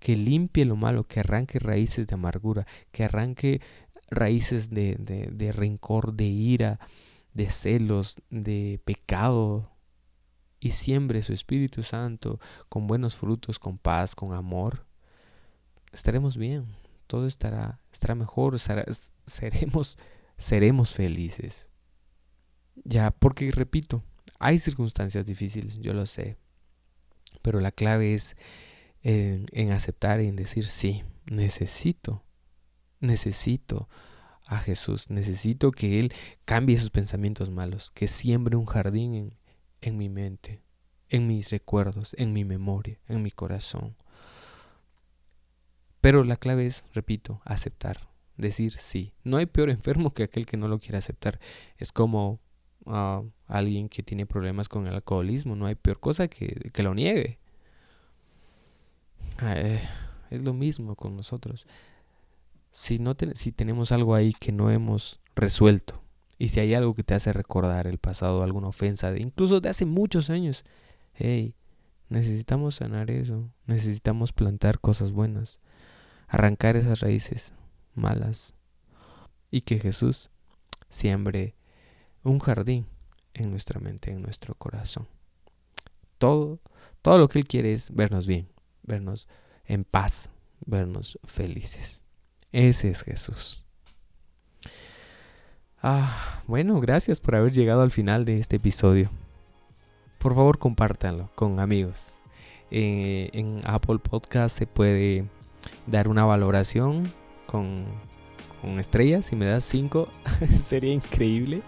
que 0.00 0.16
limpie 0.16 0.64
lo 0.64 0.74
malo, 0.74 1.06
que 1.06 1.20
arranque 1.20 1.60
raíces 1.60 2.08
de 2.08 2.14
amargura, 2.14 2.66
que 2.90 3.04
arranque 3.04 3.60
raíces 4.10 4.70
de, 4.70 4.96
de, 4.98 5.28
de 5.30 5.52
rencor, 5.52 6.14
de 6.14 6.24
ira, 6.24 6.80
de 7.34 7.48
celos, 7.50 8.16
de 8.30 8.80
pecado, 8.84 9.75
y 10.60 10.70
siembre 10.70 11.22
su 11.22 11.32
Espíritu 11.32 11.82
Santo 11.82 12.40
con 12.68 12.86
buenos 12.86 13.16
frutos, 13.16 13.58
con 13.58 13.78
paz, 13.78 14.14
con 14.14 14.32
amor, 14.34 14.86
estaremos 15.92 16.36
bien, 16.36 16.66
todo 17.06 17.26
estará, 17.26 17.80
estará 17.92 18.14
mejor, 18.14 18.58
seremos, 18.58 19.98
seremos 20.36 20.92
felices. 20.92 21.68
Ya, 22.84 23.10
porque 23.10 23.50
repito, 23.50 24.02
hay 24.38 24.58
circunstancias 24.58 25.26
difíciles, 25.26 25.78
yo 25.80 25.92
lo 25.92 26.06
sé, 26.06 26.36
pero 27.42 27.60
la 27.60 27.72
clave 27.72 28.14
es 28.14 28.36
en, 29.02 29.72
aceptar 29.72 30.20
y 30.20 30.26
en 30.26 30.36
decir, 30.36 30.66
sí, 30.66 31.04
necesito, 31.26 32.24
necesito 33.00 33.88
a 34.46 34.58
Jesús, 34.58 35.10
necesito 35.10 35.70
que 35.70 35.98
Él 36.00 36.12
cambie 36.44 36.78
sus 36.78 36.90
pensamientos 36.90 37.50
malos, 37.50 37.90
que 37.92 38.08
siembre 38.08 38.56
un 38.56 38.66
jardín 38.66 39.36
en 39.86 39.96
mi 39.96 40.08
mente, 40.08 40.60
en 41.08 41.28
mis 41.28 41.50
recuerdos, 41.50 42.16
en 42.18 42.32
mi 42.32 42.44
memoria, 42.44 42.98
en 43.06 43.22
mi 43.22 43.30
corazón. 43.30 43.94
Pero 46.00 46.24
la 46.24 46.34
clave 46.34 46.66
es, 46.66 46.90
repito, 46.92 47.40
aceptar, 47.44 48.08
decir 48.36 48.72
sí. 48.72 49.12
No 49.22 49.36
hay 49.36 49.46
peor 49.46 49.70
enfermo 49.78 50.12
que 50.12 50.24
aquel 50.24 50.44
que 50.44 50.56
no 50.56 50.66
lo 50.66 50.80
quiere 50.80 50.98
aceptar. 50.98 51.38
Es 51.78 51.92
como 51.92 52.40
ah, 52.86 53.22
alguien 53.46 53.88
que 53.88 54.02
tiene 54.02 54.26
problemas 54.26 54.68
con 54.68 54.88
el 54.88 54.94
alcoholismo. 54.94 55.54
No 55.54 55.66
hay 55.66 55.76
peor 55.76 56.00
cosa 56.00 56.26
que, 56.26 56.70
que 56.72 56.82
lo 56.82 56.92
niegue. 56.92 57.38
Eh, 59.42 59.80
es 60.30 60.42
lo 60.42 60.52
mismo 60.52 60.96
con 60.96 61.14
nosotros. 61.14 61.64
Si, 62.72 62.98
no 62.98 63.14
si 63.34 63.52
tenemos 63.52 63.92
algo 63.92 64.16
ahí 64.16 64.32
que 64.32 64.50
no 64.50 64.68
hemos 64.68 65.20
resuelto, 65.36 66.02
y 66.38 66.48
si 66.48 66.60
hay 66.60 66.74
algo 66.74 66.94
que 66.94 67.02
te 67.02 67.14
hace 67.14 67.32
recordar 67.32 67.86
el 67.86 67.98
pasado, 67.98 68.42
alguna 68.42 68.68
ofensa, 68.68 69.10
de, 69.10 69.20
incluso 69.20 69.60
de 69.60 69.68
hace 69.68 69.86
muchos 69.86 70.30
años, 70.30 70.64
hey, 71.14 71.54
necesitamos 72.08 72.76
sanar 72.76 73.10
eso, 73.10 73.50
necesitamos 73.66 74.32
plantar 74.32 74.80
cosas 74.80 75.12
buenas, 75.12 75.60
arrancar 76.28 76.76
esas 76.76 77.00
raíces 77.00 77.52
malas, 77.94 78.54
y 79.50 79.62
que 79.62 79.78
Jesús 79.78 80.30
siembre 80.88 81.54
un 82.22 82.38
jardín 82.40 82.86
en 83.34 83.50
nuestra 83.50 83.80
mente, 83.80 84.10
en 84.10 84.22
nuestro 84.22 84.54
corazón. 84.54 85.06
Todo, 86.18 86.60
todo 87.02 87.18
lo 87.18 87.28
que 87.28 87.38
Él 87.38 87.46
quiere 87.46 87.72
es 87.72 87.94
vernos 87.94 88.26
bien 88.26 88.48
vernos 88.86 89.28
en 89.64 89.84
paz, 89.84 90.30
vernos 90.64 91.18
felices. 91.24 92.02
Ese 92.52 92.88
es 92.88 93.02
Jesús. 93.02 93.65
Ah, 95.88 96.42
bueno, 96.48 96.80
gracias 96.80 97.20
por 97.20 97.36
haber 97.36 97.52
llegado 97.52 97.82
al 97.82 97.92
final 97.92 98.24
de 98.24 98.40
este 98.40 98.56
episodio. 98.56 99.08
Por 100.18 100.34
favor, 100.34 100.58
compártanlo 100.58 101.30
con 101.36 101.60
amigos. 101.60 102.14
Eh, 102.72 103.30
en 103.32 103.58
Apple 103.64 104.00
Podcast 104.00 104.58
se 104.58 104.66
puede 104.66 105.26
dar 105.86 106.08
una 106.08 106.24
valoración 106.24 107.08
con, 107.46 107.84
con 108.60 108.80
estrellas. 108.80 109.26
Si 109.26 109.36
me 109.36 109.46
das 109.46 109.62
5, 109.62 110.08
sería 110.60 110.92
increíble. 110.92 111.62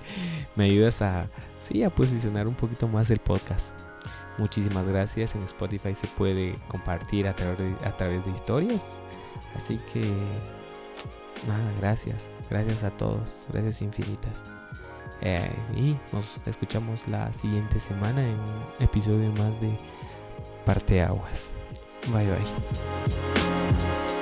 Me 0.57 0.65
ayudas 0.65 1.01
a, 1.01 1.31
sí, 1.61 1.85
a 1.85 1.91
posicionar 1.91 2.49
un 2.49 2.55
poquito 2.55 2.89
más 2.89 3.13
el 3.13 3.21
podcast. 3.21 3.79
Muchísimas 4.37 4.89
gracias. 4.89 5.37
En 5.37 5.45
Spotify 5.45 5.95
se 5.95 6.09
puede 6.09 6.59
compartir 6.67 7.29
a 7.29 7.37
a 7.85 7.97
través 7.97 8.25
de 8.25 8.33
historias. 8.33 9.01
Así 9.55 9.79
que, 9.93 10.03
nada, 11.47 11.73
gracias. 11.79 12.31
Gracias 12.51 12.85
a 12.85 12.91
todos. 12.91 13.47
Gracias 13.53 13.83
infinitas. 13.83 14.43
Eh, 15.21 15.51
y 15.75 15.97
nos 16.13 16.41
escuchamos 16.47 17.09
la 17.09 17.33
siguiente 17.33 17.81
semana 17.81 18.23
en 18.23 18.39
un 18.39 18.65
episodio 18.81 19.33
más 19.33 19.61
de 19.61 19.77
Parte 20.65 21.03
Aguas. 21.03 21.53
Bye 22.13 22.27
bye. 22.27 24.18